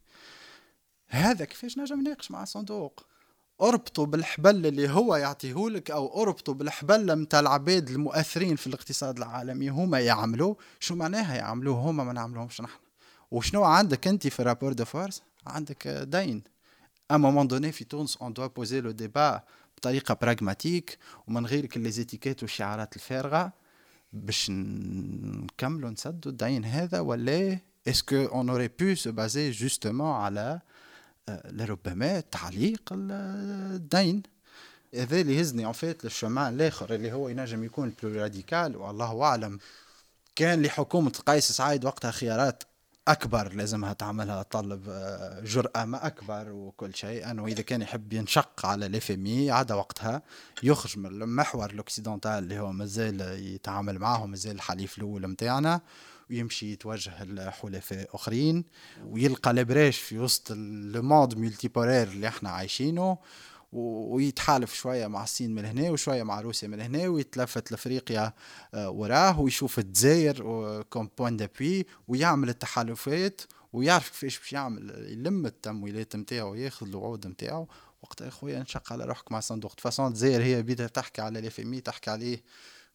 [1.09, 3.07] هذا كيفاش نجم ناقش مع صندوق؟
[3.63, 9.69] اربطوا بالحبل اللي هو يعطيهولك أو اربطوا بالحبل متاع العباد المؤثرين في الاقتصاد العالمي.
[9.69, 12.79] هما يعملوا شو معناها يعملوه هما ما نعملوهمش نحن.
[13.31, 16.43] وشنو عندك أنت في rapport de force عندك دين.
[17.11, 19.43] à un moment donné في تونس on doit poser le débat
[19.77, 20.99] بطريقة pragmatique
[21.29, 23.53] ومن غير كل les étiquettes والشعارات الفارغة.
[24.13, 30.61] باش نكملوا نسدوا الدين هذا ولا اسكو اون اوري بو سو بازي جوستومون على
[31.31, 34.23] لربما تعليق الدين.
[34.95, 39.59] هذا اللي يهزني ان فيت للشمال الآخر اللي هو ينجم يكون بلو راديكال والله أعلم.
[40.37, 42.63] كان لحكومة قيس سعيد وقتها خيارات
[43.09, 44.85] أكبر لازمها تعملها تطلب
[45.45, 47.31] جرأة ما أكبر وكل شيء.
[47.31, 50.23] أنه إذا كان يحب ينشق على اي عدا وقتها
[50.63, 55.81] يخرج من المحور ال occidental اللي هو مازال يتعامل معهم مازال الحليف الأول نتاعنا
[56.31, 58.65] ويمشي يتوجه لحلفاء آخرين
[59.05, 63.19] ويلقى ال brèche في وسط ال monde multipolaire اللي إحنا عايشينه
[63.73, 68.33] ويتحالف شوية مع الصين من هنا وشوية مع روسيا من هنا ويتلفت لأفريقيا
[68.75, 73.41] وراه ويشوف الجزائر comme point d'appui ويعمل التحالفات
[73.73, 77.69] ويعرف كيفاش باش يعمل يلم التمويلات نتاعو وياخذ الوعود نتاعو
[78.03, 79.81] وقتها يا خويا نشق على روحك مع صندوق.
[79.81, 82.43] فاسون الجزائر هي بدها تحكي على الاف تحكي عليه.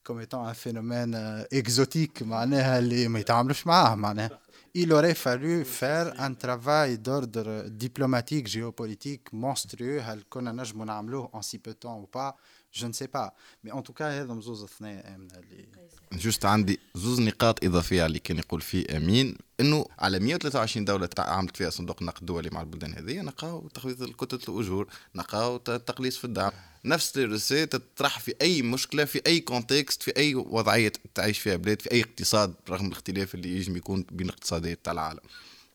[0.04, 1.16] كوم ايتون ان فينومين
[1.54, 4.40] اكزوتيك معناها اللي ما يتعاملوش معاه معناها
[4.74, 11.42] il aurait fallu faire un travail d'ordre diplomatique, géopolitique monstrueux هل كنا نجمو نعملوه en
[11.42, 12.36] si peu de temps ou pas
[12.72, 13.34] sais pas.
[13.64, 15.68] Mais en tout cas هذا مزوز اثنين امنه اللي
[16.14, 19.38] جوست عندي زوز نقاط إضافية اللي كان يقول فيه آمين.
[19.60, 24.56] إنه على 123 دولة عملت فيها صندوق النقد الدولي مع البلدان هذه نلقاو تخفيض كتلة
[24.56, 26.52] الأجور نلقاو تقليص في الدعم.
[26.86, 31.82] نفس الرسالة تطرح في أي مشكلة في أي contexte في أي وضعية تعيش فيها بلاد
[31.82, 35.20] في أي اقتصاد رغم الاختلاف اللي يجم يكون بين الاقتصادات تاع العالم.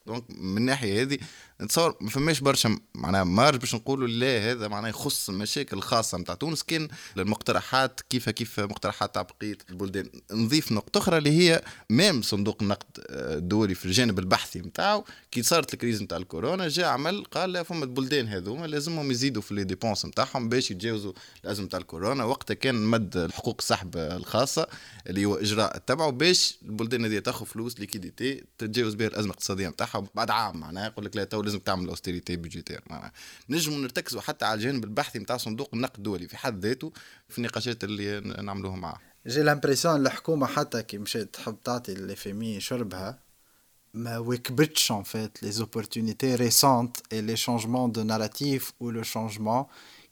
[0.06, 1.18] donc من الناحيه هذه
[1.62, 6.34] نتصور ما فماش برشا معناها marge باش نقولوا لا هذا معناه يخص المشاكل الخاصة نتاع
[6.34, 6.62] تونس.
[6.62, 10.10] كان المقترحات كيف كيف مقترحات تاع بقية البلدان.
[10.32, 15.74] نضيف نقطة أخرى اللي هي ميم صندوق النقد الدولي في الجانب البحثي نتاعو كي صارت
[15.74, 20.06] ال crise نتاع الكورونا جاء عمل قال فما البلدان هذوما لازمهم يزيدوا في les dépenses
[20.06, 21.12] نتاعهم باش يتجاوزوا
[21.44, 22.24] الأزمة نتاع الكورونا.
[22.24, 24.66] وقتها كان مد حقوق السحب الخاصة
[25.06, 30.06] اللي هو إجراء تبعه باش البلدان هذه تاخذ فلوس liquidité تتجاوز بها الأزمة الاقتصادية نتاعها
[30.14, 30.60] بعد عام.
[30.60, 33.12] معناها يقول لك لا لازم تعمل austérité budgétaire معناها
[33.48, 36.92] نجموا نرتكزوا حتى على الجانب البحثي نتاع صندوق النقد الدولي في حد ذاته
[37.28, 38.98] في النقاشات اللي نعملوها معاه.
[39.26, 42.28] j'ai l'impression الحكومة حتى كي مشات تحب تعطي ال FMI
[42.58, 43.18] شربها
[43.94, 49.68] ما واكبتش en fait les opportunités récentes et les changements de narratif ou le changement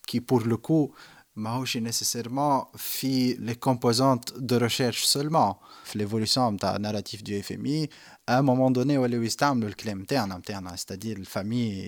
[0.09, 0.95] qui pour le coup
[1.36, 7.90] ماهوش nécessairement في les composantes de recherche seulement في l'évolution نتاع narratif du FMI
[8.30, 11.86] à un moment donné ولاو يستعملوا الكلام نتاعنا نتاعنا c'est-à-dire الفامي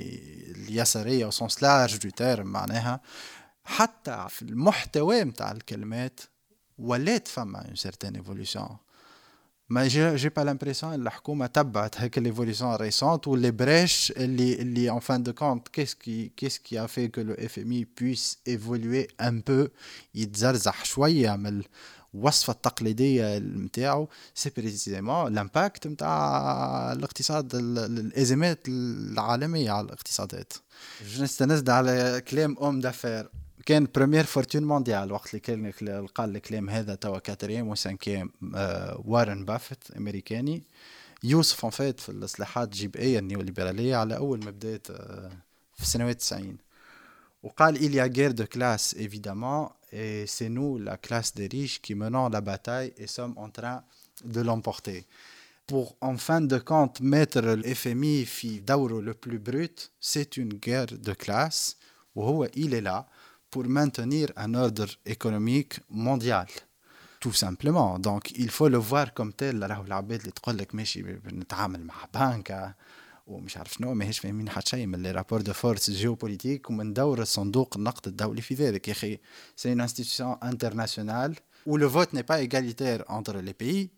[0.56, 3.02] اليسارية au sens large du terme معناها
[3.64, 6.20] حتى في المحتوى نتاع الكلمات
[6.78, 8.85] ولات فما une certaine évolution
[9.69, 15.23] ما جي با لامبريسيون الحكومة تبعت هيك ليفوليسيون ريسونت واللي بريش اللي اللي ان فان
[15.23, 19.07] دو كونت كيس كي كيس كي ا في كو لو اف ام اي بويس ايفولوي
[19.21, 19.69] ان بو
[20.15, 21.63] يتزرزح شوية من
[22.15, 30.53] الوصفه التقليديه نتاعو سي بريزيزيمون لامباكت نتاع الاقتصاد الازمات العالميه على الاقتصادات
[31.21, 33.31] نستند على كلام ام دافير
[33.66, 35.72] كان بريمير فورتون مونديال وقت اللي كان
[36.16, 40.64] قال الكلام هذا توا كاتريام وسانكيام آه وارن بافيت امريكاني
[41.24, 45.30] يوصف ان فات في الاصلاحات الجبائيه النيوليبراليه على اول ما بدات آه
[45.76, 46.58] في السنوات 90
[47.44, 51.82] وقال il y a guerre de classe évidemment et c'est nous la classe des riches
[51.82, 53.84] qui menons la bataille et sommes en train
[54.26, 55.06] de l'emporter
[55.68, 60.54] pour en fin de compte mettre le FMI في دوره le plus brut c'est une
[60.54, 61.76] guerre de classe
[62.16, 63.08] وهو il est là
[63.51, 66.47] Pour maintenir un ordre économique mondial.
[67.21, 67.99] Tout simplement.
[67.99, 69.65] Donc il faut le voir comme tel.
[69.65, 72.75] راهو العباد اللي تقول لك ماشي نتعامل مع بنكة
[73.27, 77.25] ومش عارف شنو ماهيش فاهمين حتى شيء من les rapports de force géopolitiques ومن دور
[77.25, 79.19] صندوق النقد الدولي في ذلك يا أخي
[79.57, 81.37] c'est une institution internationale
[81.67, 83.91] où le vote n'est pas égalitaire entre les pays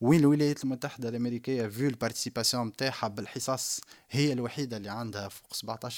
[0.00, 3.80] وين الولايات المتحدة الأمريكية vu ال participation نتاعها بالحصص
[4.10, 5.88] هي الوحيدة اللي عندها فوق 17%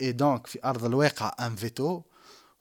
[0.00, 2.02] et donc في أرض الواقع un véto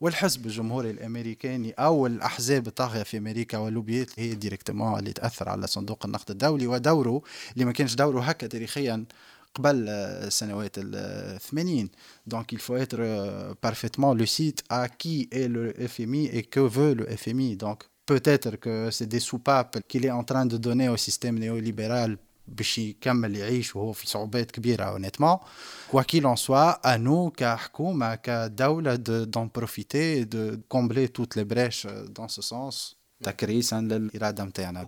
[0.01, 6.05] والحزب الجمهوري الأمريكاني أو الأحزاب الطاغية في أمريكا واللوبيات هي directement اللي تأثر على صندوق
[6.05, 7.21] النقد الدولي ودوره
[7.53, 9.05] اللي ما كانش دوره هكا تاريخيا
[9.55, 11.89] قبل السنوات الثمانين.
[12.27, 16.93] donc il faut être euh, parfaitement lucide à qui est le FMI et que veut
[16.93, 20.97] le FMI donc peut-être que c'est des soupapes qu'il est en train de donner au
[20.97, 22.17] système néolibéral
[22.57, 25.37] باش يكمل يعيش وهو في صعوبات كبيرة اونيتمون
[25.91, 32.27] كوا ان سوا ا نو كحكومة كدولة دون بروفيتي دو كومبلي توت لي بريش دون
[32.27, 34.87] سو سونس تكريسا للإرادة نتاعنا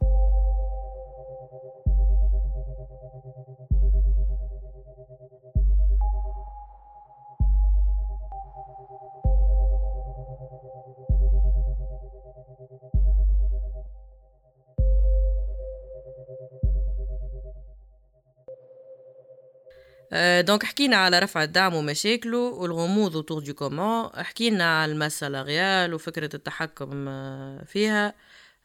[20.41, 26.35] دونك حكينا على رفع الدعم ومشاكله والغموض وطور دو كومون حكينا على المسا لاغيال وفكرة
[26.35, 28.13] التحكم آه، فيها.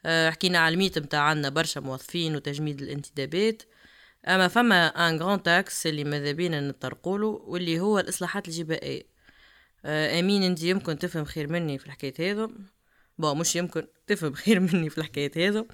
[0.05, 3.63] آه، حكينا على الميت متاع عنا برشا موظفين وتجميد الانتدابات.
[4.27, 9.03] أما فما ان غران تاكس اللي ماذا بينا نطرقولو واللي هو الإصلاحات الجبائية.
[9.85, 12.51] آه، أمين أنت يمكن تفهم خير مني في الحكاية هذو.
[13.17, 15.67] بون مش يمكن تفهم خير مني في الحكاية هذو.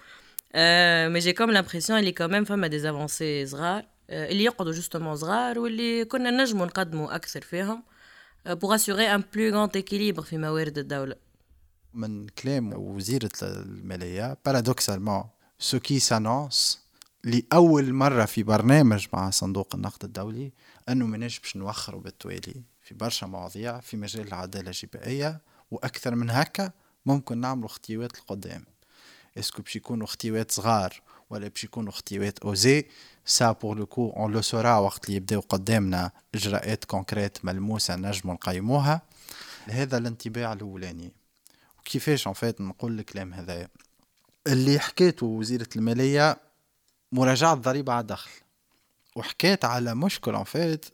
[1.14, 3.95] مي جي كوم لامبرسيون اللي كوميم فما دي صغار.
[4.10, 7.84] اللي يقعدوا جوستومون صغار واللي كنا نجموا نقدموا أكثر فيهم
[8.46, 11.16] بوغ اسيغي ان بلو غون اكيليبر في موارد الدولة.
[11.94, 15.24] من كلام وزيرة المالية بارادوكسالمون
[15.60, 16.86] سو كي سانونس
[17.24, 20.52] لأول مرة في برنامج مع صندوق النقد الدولي
[20.90, 25.42] أنه مناش باش نوخروا بالتوالي في برشا مواضيع في مجال العدالة الجبائية
[25.72, 26.72] وأكثر من هكا
[27.06, 28.66] ممكن نعملوا خطيوات القدام.
[29.38, 32.86] est-ce que باش يكونوا خطيوات صغار ولا باش يكونوا خطيوات osées
[33.26, 38.34] ça pour le coup on le saura وقت اللي يبداو قدامنا إجراءات concrètes ملموسة نجموا
[38.34, 39.02] نقيموها.
[39.66, 41.12] هذا الانطباع الأولاني.
[41.80, 43.68] وكيفاش en fait نقول الكلام هذا؟
[44.48, 46.38] اللي حكيته وزيرة المالية
[47.12, 48.32] مراجعة ضريبه على الدخل.
[49.16, 50.86] وحكيت على مشكل en fait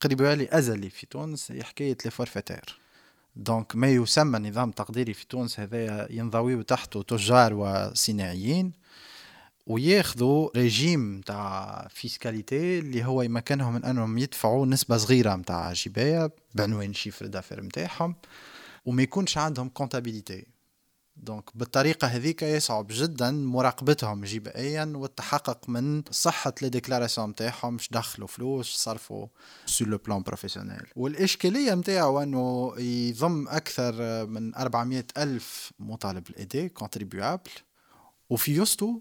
[0.00, 2.78] قريب لي أزلي في تونس هي حكاية les forfaitaires
[3.36, 8.72] donc ما يسمى نظام تقديري في تونس هذا ينضوي تحته تجار وصناعيين.
[9.66, 16.94] وياخذوا ريجيم تاع fiscalité اللي هو يمكنهم من انهم يدفعوا نسبة صغيرة نتاع جباية بعنوان
[16.94, 18.14] chiffre d'affaires نتاعهم
[18.84, 20.46] وما يكونش عندهم comptabilité
[21.16, 28.76] donc بالطريقة هذيك يصعب جدا مراقبتهم جبائيا والتحقق من صحة les déclarations نتاعهم دخلوا فلوس
[28.76, 29.26] صرفوا
[29.66, 37.50] sur le plan professionnel والإشكالية نتاعو أنه يضم أكثر من 400 ألف مطالب الأداء contribuables
[38.30, 39.00] وفيه surtout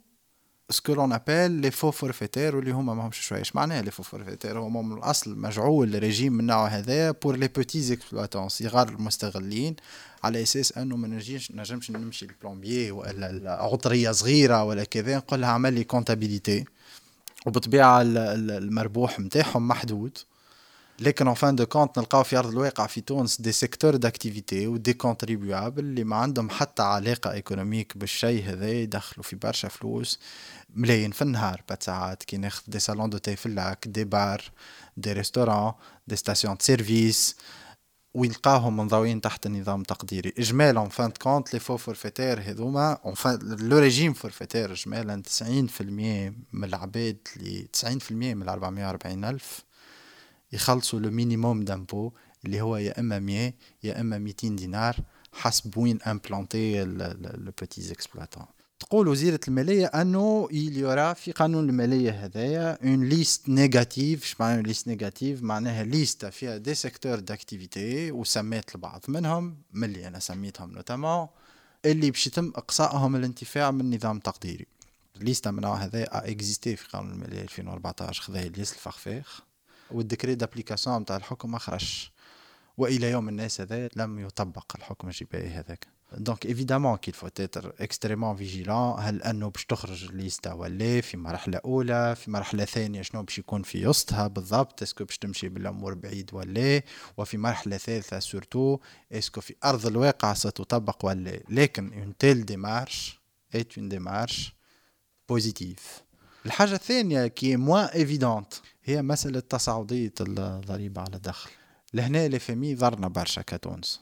[0.70, 4.04] ce que l'on appelle les faux forfaitaires واللي هما ماهمش شوية اش معناها les faux
[4.04, 9.76] forfaitaires هما من الاصل مجعول ريجيم من النوع هذايا pour les petits exploitants صغار المستغلين
[10.24, 15.42] على أساس انه ما نجيش نجمش نمشي ال plombier ولا عطريه صغيره ولا كذا نقول
[15.42, 16.66] لها اعمل لي comptabilité
[17.46, 20.18] وبطبيعه المربوح نتاعهم محدود
[21.04, 24.74] لكن en fin de compte نلقاو في أرض الواقع في تونس des secteurs d'activité و
[24.74, 30.20] des contribuables اللي ما عندهم حتى علاقة économique بالشيء هذا يدخلوا في برشا فلوس
[30.76, 31.62] ملايين في النهار.
[31.70, 34.52] بعد ساعات كي ناخذ des salons de thé في اللاك des bars
[34.98, 35.74] des restaurants
[36.08, 37.36] des stations-service
[38.14, 42.98] ويلقاهم منضوين تحت النظام التقديري اجمالا fin de compte les faux forfaitaires هذوما
[43.42, 45.82] le régime forfaitaire اجمالا 90%
[46.54, 49.64] من العباد اللي 90% من 440 ألف
[50.54, 52.12] يخلصوا le minimum d'impôt
[52.46, 54.96] اللي هو يا إما 100 يا إما 200 دينار
[55.34, 58.46] حسب وين implanté le petit exploitant
[58.80, 64.42] تقول وزيرة المالية أنه il y aura في قانون المالية هذايا une liste négative اش
[64.42, 70.72] معناها liste négative معناها liste فيها des secteurs d'activité وسميت البعض منهم ملي أنا سميتهم
[70.72, 71.28] notamment
[71.86, 74.66] اللي باش يتم إقصائهم الانتفاع من نظام تقديري.
[75.16, 79.42] liste من هذا existait في قانون المالية 2014 خذا liste الفخفاخ
[79.94, 82.12] وال décret d'application نتاع الحكم ما خرجش.
[82.78, 85.88] وإلى يوم الناس هذا لم يطبق الحكم الجبائي هذاك.
[86.18, 91.62] donc évidemment qu'il faut être extrêmement vigilant هل أنه باش تخرج الليستا ولا؟ في مرحلة
[91.66, 95.94] أولى في مرحلة ثانية شنو باش يكون في وسطها بالضبط؟ est-ce que باش تمشي بالأمور
[95.94, 96.82] بعيد ولا؟
[97.18, 98.80] وفي مرحلة ثالثة surtout
[99.12, 103.20] est-ce que في أرض الواقع ستطبق ولا؟ لكن une telle démarche
[103.56, 104.56] est une démarche
[105.30, 106.04] positive
[106.46, 108.54] الحاجة الثانية qui est moins évidente
[108.86, 111.50] هي مسألة تصاعدية الضريبة على الدخل.
[111.94, 114.02] لهنا ال FMI ضرنا برشا كتونس.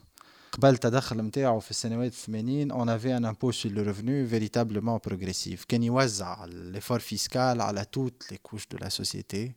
[0.51, 5.65] قبل التدخل نتاعو في السنوات الثمانين on avait un impôt sur le revenu véritablement progressif
[5.65, 9.53] كان يوزع l'effort fiscal على toutes les couches de la société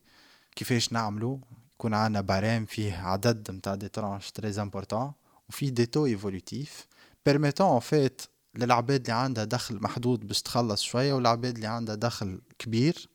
[0.57, 1.41] كيفاش نعملو؟
[1.75, 5.13] يكون عندنا barème فيه عدد نتاع des tranches très important
[5.49, 6.87] وفيه des taux évolutifs
[7.27, 8.23] permettant en fait
[8.55, 13.09] للعباد اللي عندها دخل محدود باش تخلص شوية والعباد اللي عندها دخل كبير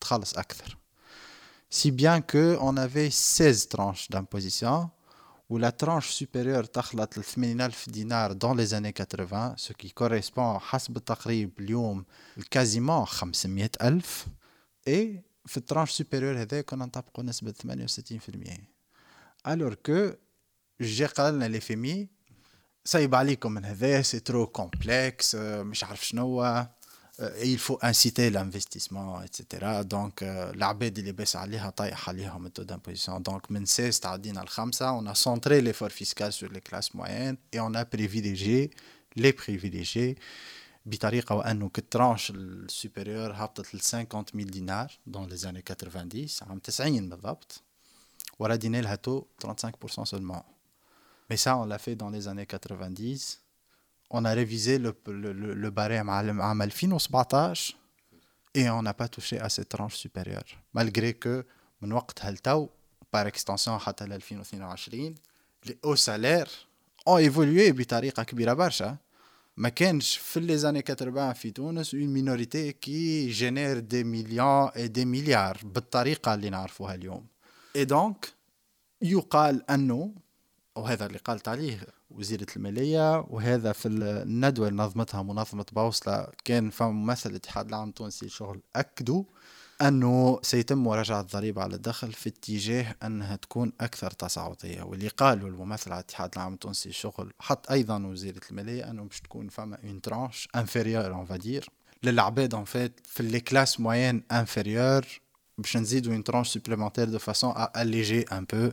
[0.00, 0.79] تخلص أكثر.
[1.70, 4.90] Si bien que on avait 16 tranches d'imposition
[5.48, 10.58] où la tranche supérieure تخلط ل 80000 دينار dans les années 80 ce qui correspond
[10.58, 12.04] حسب التقريب اليوم
[12.50, 14.26] quasiment 500000
[14.88, 17.54] et في الترانش سوبيريور هذا كنا نطبقوا نسبة
[19.46, 20.14] 68% alors que
[20.80, 22.08] جي قال لنا لي فيمي
[22.84, 26.66] صيب عليكم من هذا سي ترو كومبلكس مش عارف شنو
[27.43, 33.51] il faut inciter l'investissement etc donc العباد اللي باس عليها طايح عليهم التو d'imposition donc
[33.51, 37.73] من 16 تعدينا لخمسة on a centré l'effort fiscal sur les classes moyennes et on
[37.73, 38.71] a privilégié
[39.15, 40.15] les privilégiés
[40.85, 47.09] بطريقة وأنه كترانش السوبيريور هبطت ل 50 000 دينار dans les années 90 عام 90
[47.09, 47.61] بالضبط
[48.39, 50.43] وردينا لها تو 35% seulement
[51.29, 53.38] mais ça on l'a fait dans les années 90
[54.09, 57.75] on a révisé le, le, le, le barème en 2017
[58.53, 61.45] et on n'a pas touché à cette tranche supérieure malgré que
[61.81, 62.69] من وقتها لتو
[63.15, 65.15] par extension حتى ل 2022
[65.67, 66.67] les hauts salaires
[67.05, 68.97] ont évolué بطريقة كبيرة برشا
[69.57, 74.89] ما كانش في les années 80 في تونس une minorité qui génère des millions et
[74.89, 77.25] des milliards بالطريقة اللي نعرفوها اليوم
[77.77, 78.27] et donc
[79.01, 80.13] يقال أنه
[80.75, 86.90] وهذا اللي قالت عليه وزيرة المالية وهذا في الندوة اللي نظمتها منظمة بوصلة كان فما
[86.90, 89.24] ممثل الاتحاد العام التونسي للشغل أكدوا
[89.82, 94.82] أنه سيتم مراجعة الضريبة على الدخل في اتجاه أنها تكون أكثر تصاعدية.
[94.82, 99.48] واللي قالوا الممثل على الاتحاد العام التونسي للشغل حط أيضا وزيرة المالية أنه باش تكون
[99.48, 101.68] فما une tranche inférieure on va dire
[102.02, 105.06] للعباد ان فيت في لي كلاس موين انفيريور
[105.58, 108.70] باش نزيدو اون ترانش سوبليمونتير دو فاسون ا اليجي ان بو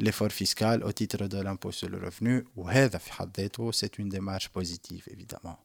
[0.00, 4.08] l'effort fiscal au titre de l'impôt sur le revenu وهذا في حد ذاته c'est une
[4.08, 5.56] démarche positive évidemment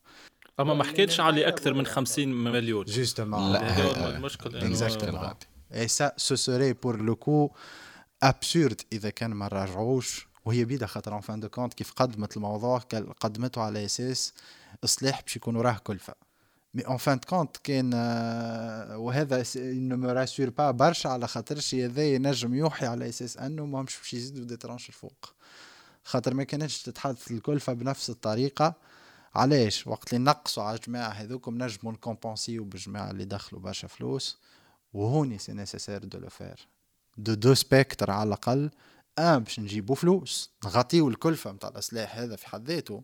[0.59, 5.33] اما ما حكيتش على اكثر من 50 مليون justement لا المشكل exactement
[5.73, 7.51] et ça ce serait pour le coup
[8.25, 12.77] absurde اذا كان ما نراجعوش وهي بيدا خاطر en fin de compte كيف قدمت الموضوع
[13.19, 14.33] قدمته على اساس
[14.83, 16.13] اصلاح باش يكون وراه كلفه
[16.76, 17.94] mais en fin de compte كان
[18.96, 23.82] وهذا ne me rassure pas برشا على خاطرش هذا ينجم يوحي على أساس أنه ما
[23.82, 25.34] مش باش يزيدوا des tranches الفوق.
[26.04, 28.74] خاطر ما كانتش تتحدث الكلفة بنفس الطريقة.
[29.34, 34.38] علاش؟ وقت اللي نقصوا على الجماعة هذوكم نجموا نكومبونسيو بالجماعة اللي دخلوا برشا فلوس.
[34.92, 36.68] وهوني c'est nécessaire de le faire
[37.18, 38.70] de deux spectres على الأقل.
[39.18, 40.50] ان باش نجيبوا فلوس.
[40.64, 43.02] نغطيو الكلفة نتاع الاصلاح هذا في حد ذاته.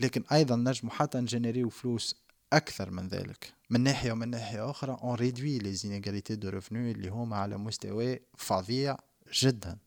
[0.00, 3.52] لكن أيضا نجموا حتى نجينيريو فلوس أكثر من ذلك.
[3.70, 8.20] من ناحية ومن ناحية أخرى on réduit les inégalités de revenus اللي هما على مستوى
[8.36, 8.96] فظيع
[9.32, 9.78] جدا.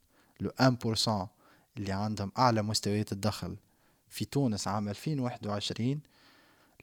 [0.41, 1.27] لو 1%
[1.77, 3.57] اللي عندهم أعلى مستويات الدخل
[4.09, 6.01] في تونس عام 2021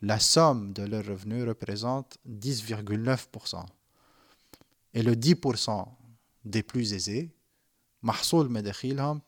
[0.01, 3.65] la somme de leurs revenus représente 10,9%
[4.93, 5.87] et le 10%
[6.45, 7.29] des plus aisés
[8.03, 9.21] محصول مداخيلهم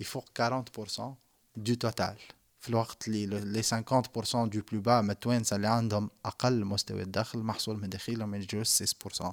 [0.00, 1.02] يفوق 40%
[1.58, 2.16] du total.
[2.60, 3.72] في الوقت اللي les 50%
[4.34, 8.82] de plus bas من التوانسه اللي عندهم أقل مستوى الدخل محصول مداخيلهم يجوز
[9.22, 9.32] 6%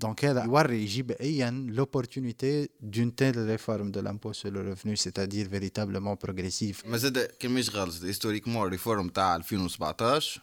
[0.00, 6.16] donc هذا يوري ايجابيا l'opportunité d'une telle réforme de l'impôt sur le revenu c'est-à-dire véritablement
[6.22, 10.42] progressif ما زاد كان مش غلط historiquement ال réforme تاع 2017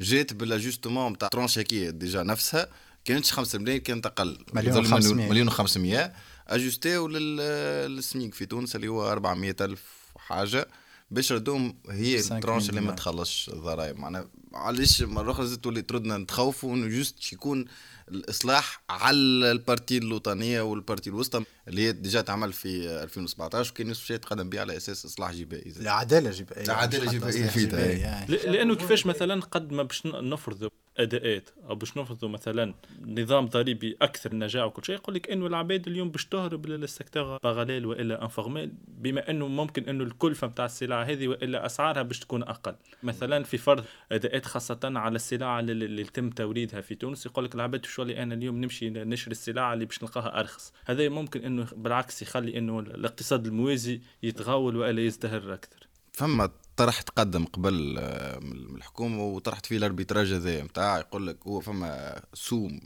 [0.00, 2.68] جات بال ajustement تاع tranche هكية déjà نفسها.
[3.04, 4.44] كانتش 5 ملايين كانت أقل.
[4.52, 6.10] مليون 500 مليون و500
[6.48, 9.82] اجوستيو للسميك في تونس اللي هو 400 ألف
[10.16, 10.68] حاجة.
[11.12, 13.98] باش ردوهم هي الترانش اللي ما تخلصش الضرائب.
[13.98, 17.64] معناها علاش مرة أخرى زدت تولي تردنا نتخوفوا إنه جوست يكون
[18.08, 21.44] الإصلاح على البارتي الوطنية والبارتي الوسطى.
[21.68, 25.72] اللي هي ديجا تعمل في 2017 وكان يوسف شيء تقدم به على أساس إصلاح جبائي
[25.80, 26.64] العداله جبائية.
[26.64, 27.46] العداله جبائية.
[27.46, 32.74] فيها لأنه كيفاش مثلا قد ما باش نفرضوا أداءات أو باش نفرضوا مثلا
[33.06, 37.38] نظام ضريبي أكثر نجاح وكل شيء يقول لك إنه العباد اليوم باش تهرب لل secteur
[37.42, 42.42] parallèle وإلا informel بما إنه ممكن إنه الكلفه نتاع السلع هذه وإلا أسعارها باش تكون
[42.42, 42.74] أقل.
[43.02, 47.84] مثلا في فرض أداءات خاصة على السلع اللي يتم توريدها في تونس يقول لك العباد
[47.84, 50.72] شو اللي أنا اليوم نمشي نشري السلع اللي باش نلقاها أرخص.
[50.84, 55.88] هذا ممكن إنه بالعكس يخلي إنه الاقتصاد الموازي يتغول والا يزدهر أكثر.
[56.12, 61.46] فما طرح تقدم قبل آه، من الحكومة وطرحت فيه ال arbitrage هذايا نتاع يقول لك
[61.46, 62.80] هو فما somme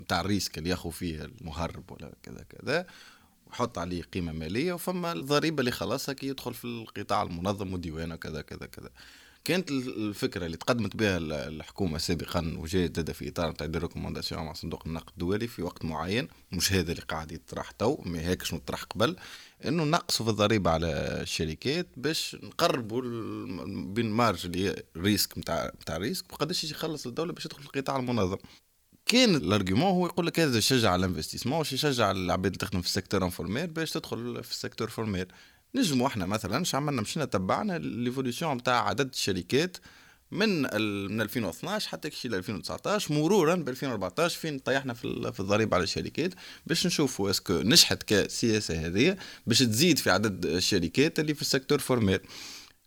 [0.00, 2.86] نتاع ال risque اللي ياخذ فيه المهرب ولا كذا كذا
[3.46, 8.42] وحط عليه قيمة مالية وفما الضريبة اللي خلاصها كي يدخل في القطاع المنظم وديوانه كذا
[8.42, 8.90] كذا كذا.
[9.44, 15.08] كانت الفكرة اللي تقدمت بها الحكومة سابقا وجاءت في إطار نتاع recommandation مع صندوق النقد
[15.12, 19.16] الدولي في وقت معين مش هذا اللي قاعد يطرح تو ما هيك شنو طرح قبل
[19.64, 20.86] إنه نقصوا في الضريبة على
[21.22, 23.02] الشركات باش نقربوا
[23.92, 28.36] بين marge اللي risque نتاع نتاع risque وقداش يخلص الدولة باش تدخل في القطاع المنظم.
[29.06, 32.58] كان ال argument هو يقول لك هذا يشجع على ال investissement واش يشجع العباد اللي
[32.58, 35.28] تخدم في ال secteur informel باش تدخل في ال secteur formel.
[35.74, 39.76] نجموا إحنا مثلا شو عملنا؟ مشينا تبعنا l'évolution نتاع عدد الشركات
[40.30, 40.62] من
[41.12, 45.84] من 2012 حتى كشي ل 2019 مرورا ب 2014 فين طيحنا في, في الضريبة على
[45.84, 46.34] الشركات
[46.66, 49.16] باش نشوفوا est-ce que نجحت كسياسة هذه
[49.46, 52.22] باش تزيد في عدد الشركات اللي في ال secteur formel.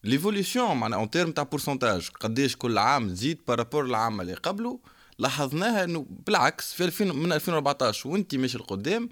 [0.03, 4.79] l'évolution معناها en terme تاع pourcentage قداش كل عام تزيد par rapport العام اللي قبله
[5.19, 9.09] لاحظناها إنه بالعكس في 2000 من 2014 وانت ماشي لقدام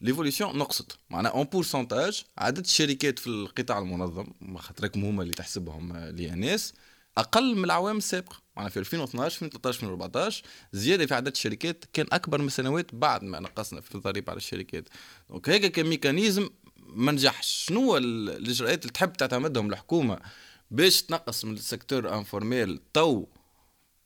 [0.00, 4.26] l'évolution نقصت معناها en pourcentage عدد الشركات في القطاع المنظم
[4.56, 6.74] خاطركم هما اللي تحسبهم لي ناس
[7.18, 8.36] أقل من العوام السابقة.
[8.56, 13.40] معناها في 2012 2013 2014 زيادة في عدد الشركات كان أكبر من سنوات بعد ما
[13.40, 14.88] نقصنا في الضريبة على الشركات.
[15.30, 17.64] donc هيك ك mécanisme ما نجحش.
[17.68, 20.18] شنو الإجراءات اللي تحب تعتمدهم الحكومة
[20.70, 23.26] باش تنقص من ال secteur informel تو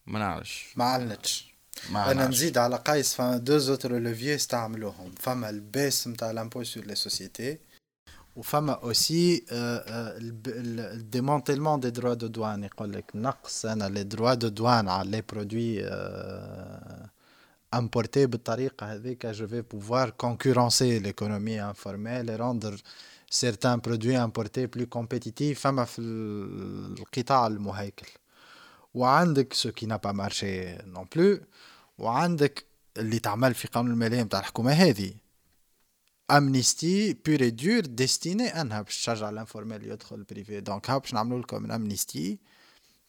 [0.07, 0.67] ما نعرفش.
[0.77, 1.48] ما عملتش
[1.91, 6.95] أنا نزيد على قيس فما d'autres leviers استعملوهم فما ال baisse نتاع l'impôt sur les
[6.95, 7.59] sociétés
[8.37, 14.49] وفما aussi ال démantèlement des droits de douane يقول لك نقص أنا les droits de
[14.49, 15.85] douane على les produits
[17.75, 19.27] importés بالطريقة هذيك.
[19.27, 22.83] je vais pouvoir concurrencer l'économie informelle rendre
[23.31, 28.07] certains produits importés plus compétitifs فما في القطاع المهيكل.
[28.95, 31.41] وعندك ce qui a pas marché non plus
[31.99, 32.65] وعندك
[32.97, 35.13] اللي تعمل في قانون المالية نتاع الحكومة هذه.
[36.31, 40.99] amnistie pure et dure destinée انها باش تشجع ال informel يدخل ال privé donc ها
[40.99, 42.39] باش نعملوا لكم من amnistie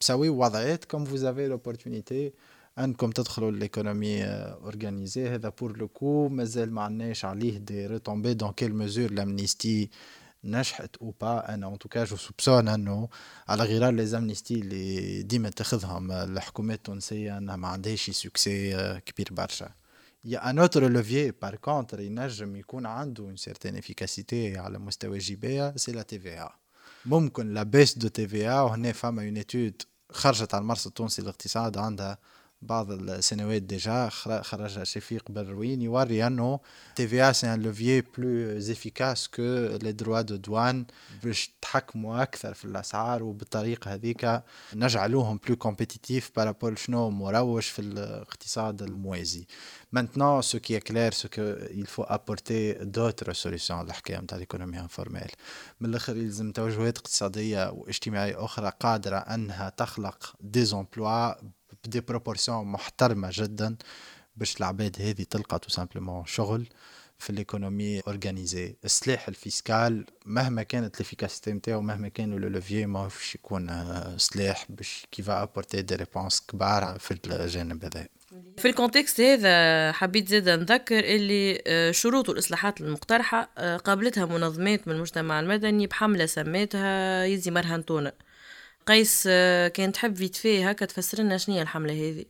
[0.01, 2.33] بسوي وضعيات comme vous avez l'opportunité
[2.79, 8.51] انكم تدخلوا l'économie organisée هذا pour le coup مازال ما عندناش عليه des retombées dans
[8.51, 9.89] quelle mesure l'amnistie
[10.43, 13.09] نجحت أو با أنا ان توكا جو سوبسون أنه
[13.47, 19.69] على غرار لي زامنيستي اللي ديما تاخذهم الحكومات التونسية أنها ما عندهاش سوكسي كبير برشا.
[20.25, 25.73] يا ان اوتر لوفيي بار كونتر ينجم يكون عنده اون سيرتين افيكاسيتي على مستوى جيبيه
[25.75, 26.49] سي لا تي في
[27.05, 29.73] ممكن لا بيس دو تي في وهنا فما اون
[30.11, 32.17] خرجت على المرصد التونسي للاقتصاد عندها
[32.61, 34.09] بعض السنوات ديجا
[34.41, 36.59] خرج شفيق بالروين يوري أنه
[36.95, 39.41] TVA est un levier plus efficace que
[39.81, 40.85] les droits de douane
[41.23, 44.41] باش تحكموا أكثر في الأسعار وبالطريقة هذيك
[44.73, 49.45] نجعلوهم plus compétitifs par rapport ل شنو مروج في الاقتصاد الموازي.
[49.91, 53.83] Maintenant, ce qui est clair, c'est qu'il faut apporter d'autres solutions.
[53.83, 55.31] للحكاية نتاع ال économie informelle
[55.79, 61.33] من الأخر يلزم توجهات اقتصادية واجتماعية أخرى قادرة أنها تخلق des emplois
[61.85, 63.75] ب des proportions محترمة جدا
[64.35, 66.67] باش العباد هذه تلقى tout simplement شغل
[67.19, 72.47] في ال économie organisée السلاح ال fiscal مهما كانت ال efficacité نتاعو مهما كان le
[72.47, 73.69] levier ما فيش يكون
[74.17, 78.07] سلاح باش كيفا apporter des réponses كبار في الجانب هذا.
[78.57, 84.87] في ال contexte هذا حبيت زيد نذكر اللي آه، شروط الإصلاحات المقترحة آه، قابلتها منظمات
[84.87, 88.13] من المجتمع المدني بحملة سميتها يزي مرهنتونا
[88.89, 92.25] قيس آه، كان تحب vite fait هكا تفسر لنا شنو هي الحملة هذه؟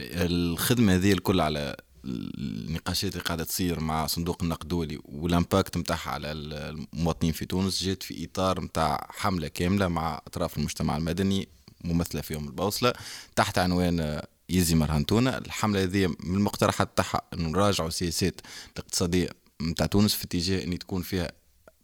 [0.00, 6.32] الخدمة هذه الكل على النقاشات اللي قاعدة تصير مع صندوق النقد الدولي والإمباكت نتاعها على
[6.32, 11.48] المواطنين في تونس جات في إطار نتاع حملة كاملة مع أطراف المجتمع المدني
[11.84, 12.92] ممثلة فيهم البوصلة
[13.36, 15.38] تحت عنوان يزي مرهنتونا.
[15.38, 18.40] الحملة هذه من المقترحات تاعها إنه نراجعوا السياسات
[18.72, 19.28] الاقتصادية
[19.62, 21.32] نتاع تونس في اتجاه إن تكون فيها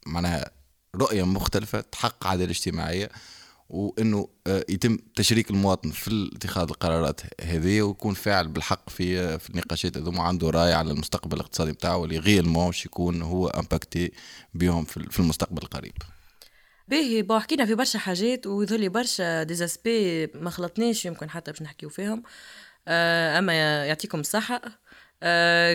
[0.07, 0.51] معناها
[0.95, 3.11] رؤية مختلفة تحقق عداله اجتماعيه
[3.71, 9.51] وإنه آه، يتم تشريك المواطن في اتخاذ القرارات هذه ويكون فاعل بالحق في آه، في
[9.51, 10.23] النقاشات هذوما.
[10.23, 14.13] عنده رأي على المستقبل الاقتصادي بتاعه اللي غير موش يكون هو impacté
[14.55, 15.93] بهم في المستقبل القريب.
[16.89, 21.51] باهي بو حكينا في برشا حاجات ويظهر لي برشا des aspects ما خلطناش يمكن حتى
[21.53, 22.23] باش نحكيو فيهم.
[22.89, 23.53] آه، أما
[23.87, 24.61] يعطيكم الصحة.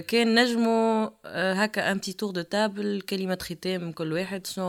[0.08, 4.48] كان نجمو هكا un tour de table كلمة ختام كل واحد.
[4.48, 4.66] شنو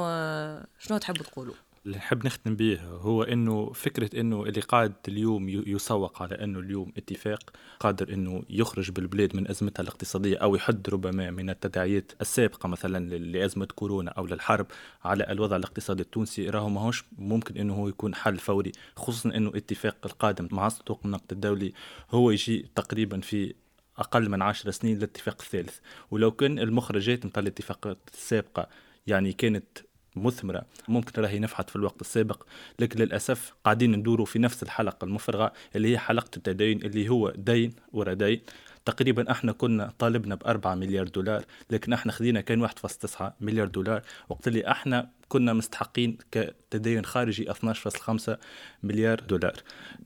[0.78, 1.54] شنو تحبوا تقولوا؟
[1.86, 6.92] اللي نحب نختم به هو إنه فكرة إنه اللي قاعد اليوم يسوق على إنه اليوم
[6.96, 13.16] اتفاق قادر إنه يخرج بالبلاد من أزمتها الاقتصادية أو يحد ربما من التداعيات السابقة مثلا
[13.16, 14.66] لأزمة كورونا أو للحرب
[15.04, 16.50] على الوضع الاقتصادي التونسي.
[16.50, 21.32] راهو ماهوش ممكن إنه هو يكون حل فوري خصوصا إنه اتفاق القادم مع صندوق النقد
[21.32, 21.72] الدولي
[22.10, 23.54] هو يجي تقريبا في
[23.98, 25.78] أقل من عشر سنين للاتفاق الثالث.
[26.10, 28.68] ولو كان المخرجات نتاع الاتفاقات السابقة
[29.06, 29.85] يعني كانت
[30.16, 30.62] مثمرة.
[30.88, 32.42] ممكن راهي نفحت في الوقت السابق
[32.78, 37.72] لكن للأسف قاعدين ندوروا في نفس الحلقة المفرغة اللي هي حلقة التدين اللي هو دين
[37.92, 38.40] ورا دين
[38.84, 44.02] تقريبا إحنا كنا طالبنا ب 4 مليار دولار لكن إحنا خذينا كان 1.9 مليار دولار.
[44.28, 48.36] وقت اللي إحنا كنا مستحقين كتدين خارجي 12.5
[48.82, 49.54] مليار دولار.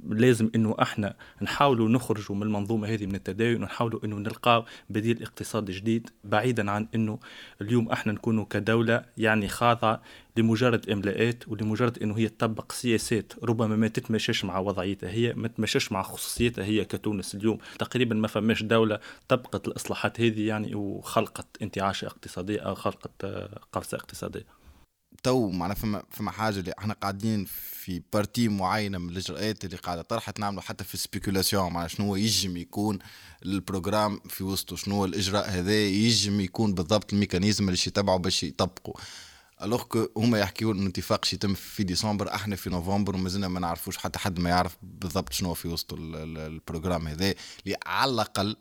[0.08, 5.72] لازم إنه إحنا نحاولوا نخرجوا من المنظومة هذه من التدين ونحاولوا إنه نلقاو بديل اقتصادي
[5.72, 7.18] جديد بعيدا عن إنه
[7.60, 10.02] اليوم إحنا نكونوا كدولة يعني خاضعة
[10.36, 15.92] لمجرد إملاءات ولمجرد إنه هي تطبق سياسات ربما ما تتماشاش مع وضعيتها هي ما تتماشاش
[15.92, 17.58] مع خصوصيتها هي كتونس اليوم.
[17.78, 23.24] تقريبا ما فماش دولة طبقت الإصلاحات هذه يعني وخلقت انتعاشة اقتصادية أو خلقت
[23.72, 24.59] قفزة اقتصادية.
[25.22, 30.02] تو معنا فما فما حاجة اللي إحنا قاعدين في partie معينة من الإجراءات اللي قاعدة
[30.02, 32.98] طرحت نعملوا حتى في spéculation معناها شنو يجم يكون
[33.44, 38.42] ال programme في وسطه شنو الإجراء هذا يجم يكون بالضبط ال mécanisme اللي يتبعوا باش
[38.42, 38.94] يطبقوا
[39.62, 43.96] alors que هما يحكيوا إنه اتفاق يتم في ديسمبر إحنا في نوفمبر ومازلنا ما نعرفوش
[43.96, 48.56] حتى حد ما يعرف بالضبط شنو في وسط ال programme هذا اللي على الأقل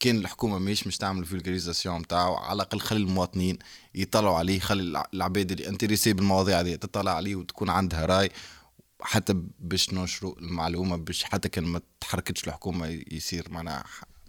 [0.00, 3.58] كان الحكومة مش مش تعمل vulgarisation نتاعو على الأقل خلي المواطنين
[3.94, 8.30] يطلعوا عليه خلي العباد اللي انتريسي بالمواضيع هذه تطلع عليه وتكون عندها رأي
[9.00, 13.84] حتى باش ننشروا المعلومة باش حتى كان ما تحركتش الحكومة يصير معنا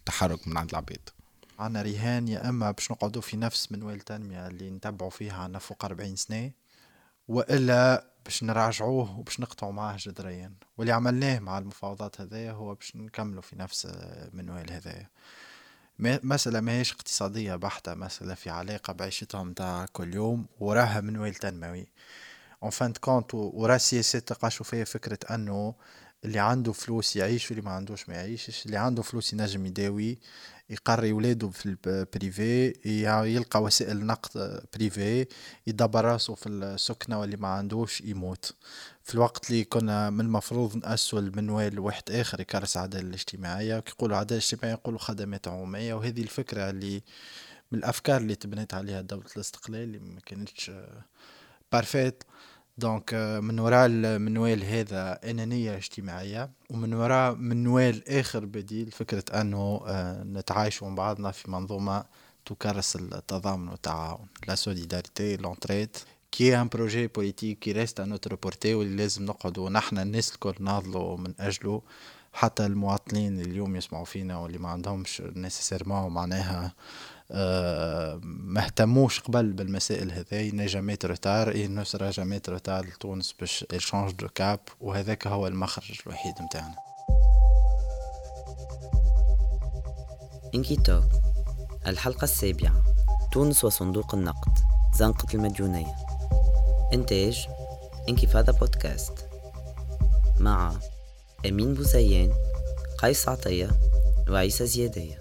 [0.06, 1.10] تحرك من عند العباد.
[1.60, 5.86] عنا رهان يا أما باش نقعدوا في نفس منوال التنميه اللي نتبعوا فيها عنا فوق
[5.86, 6.52] 40 سنة
[7.28, 10.54] وإلا باش نراجعوه وباش نقطعوا معاه جذريا.
[10.78, 15.10] واللي عملناه مع المفاوضات هذايا هو باش نكملوا في نفس المنوال هذايا.
[16.00, 21.88] مسألة ماهيش اقتصادية بحتة مسألة في علاقة بعيشتهم تاع كل يوم وراها منوال تنموي.
[22.64, 25.76] en fin de compte ورا السياسات تلقاشو فيها فكرة أنه
[26.26, 28.66] اللي عنده فلوس يعيش واللي ما عندوش ما يعيشش.
[28.66, 30.20] اللي عنده فلوس ينجم يداوي
[30.70, 32.74] يقري ولاده في البريفي
[33.36, 35.26] يلقى وسائل نقل privé
[35.68, 38.54] يدبر راسه في السكنة واللي ما عندوش يموت.
[39.10, 44.42] في الوقت اللي كنا من المفروض نأسسوا المنوال واحد آخر يكرس العدالة الاجتماعية وكيقولوا عدالة
[44.42, 47.02] اجتماعية يقولوا خدمات عمومية وهذه الفكرة اللي
[47.72, 50.72] من الأفكار اللي تبنيت عليها دولة الاستقلال اللي ما كانتش
[51.72, 52.24] parfaite
[52.78, 60.24] donc من وراء المنوال هذا أنانية اجتماعية ومن وراء منوال آخر بديل فكرة أنه آه،
[60.24, 62.06] نتعايشوا مع بعضنا في منظومة
[62.46, 65.98] تكرس التضامن والتعاون la solidarité l'entraide
[66.32, 70.32] qui est un projet politique qui reste à notre portée واللي لازم نقعدوا نحن الناس
[70.32, 71.82] الكل ناضلوا من أجله.
[72.34, 76.74] حتى المواطنين اليوم يسمعوا فينا واللي ما عندهمش nécessairement معناها
[77.32, 80.52] آه ما اهتموش قبل بالمسائل هذي.
[80.52, 85.48] نجمات روتار اي نو سرا جامي روتار لتونس باش ت change de cap وهذاك هو
[85.48, 86.76] المخرج الوحيد نتاعنا.
[90.56, 91.04] إنكي توك
[91.88, 92.84] الحلقة السابعة
[93.32, 94.58] تونس وصندوق النقد
[94.96, 96.09] زنقة المديونية.
[96.94, 97.48] إنتاج
[98.10, 99.14] انكفاضة بودكاست.
[100.40, 100.74] مع
[101.46, 102.34] أمين بوزيان
[102.98, 103.70] قيس عطية
[104.30, 105.20] وعيسى زيادية.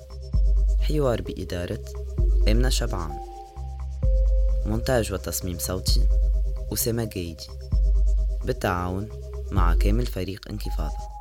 [0.81, 1.85] حوار بإدارة
[2.49, 3.19] أمنة شبعان.
[4.67, 6.09] مونتاج وتصميم صوتي
[6.73, 7.47] أسامة جيدي
[8.45, 9.09] بالتعاون
[9.51, 11.18] مع كامل فريق انكفاضة.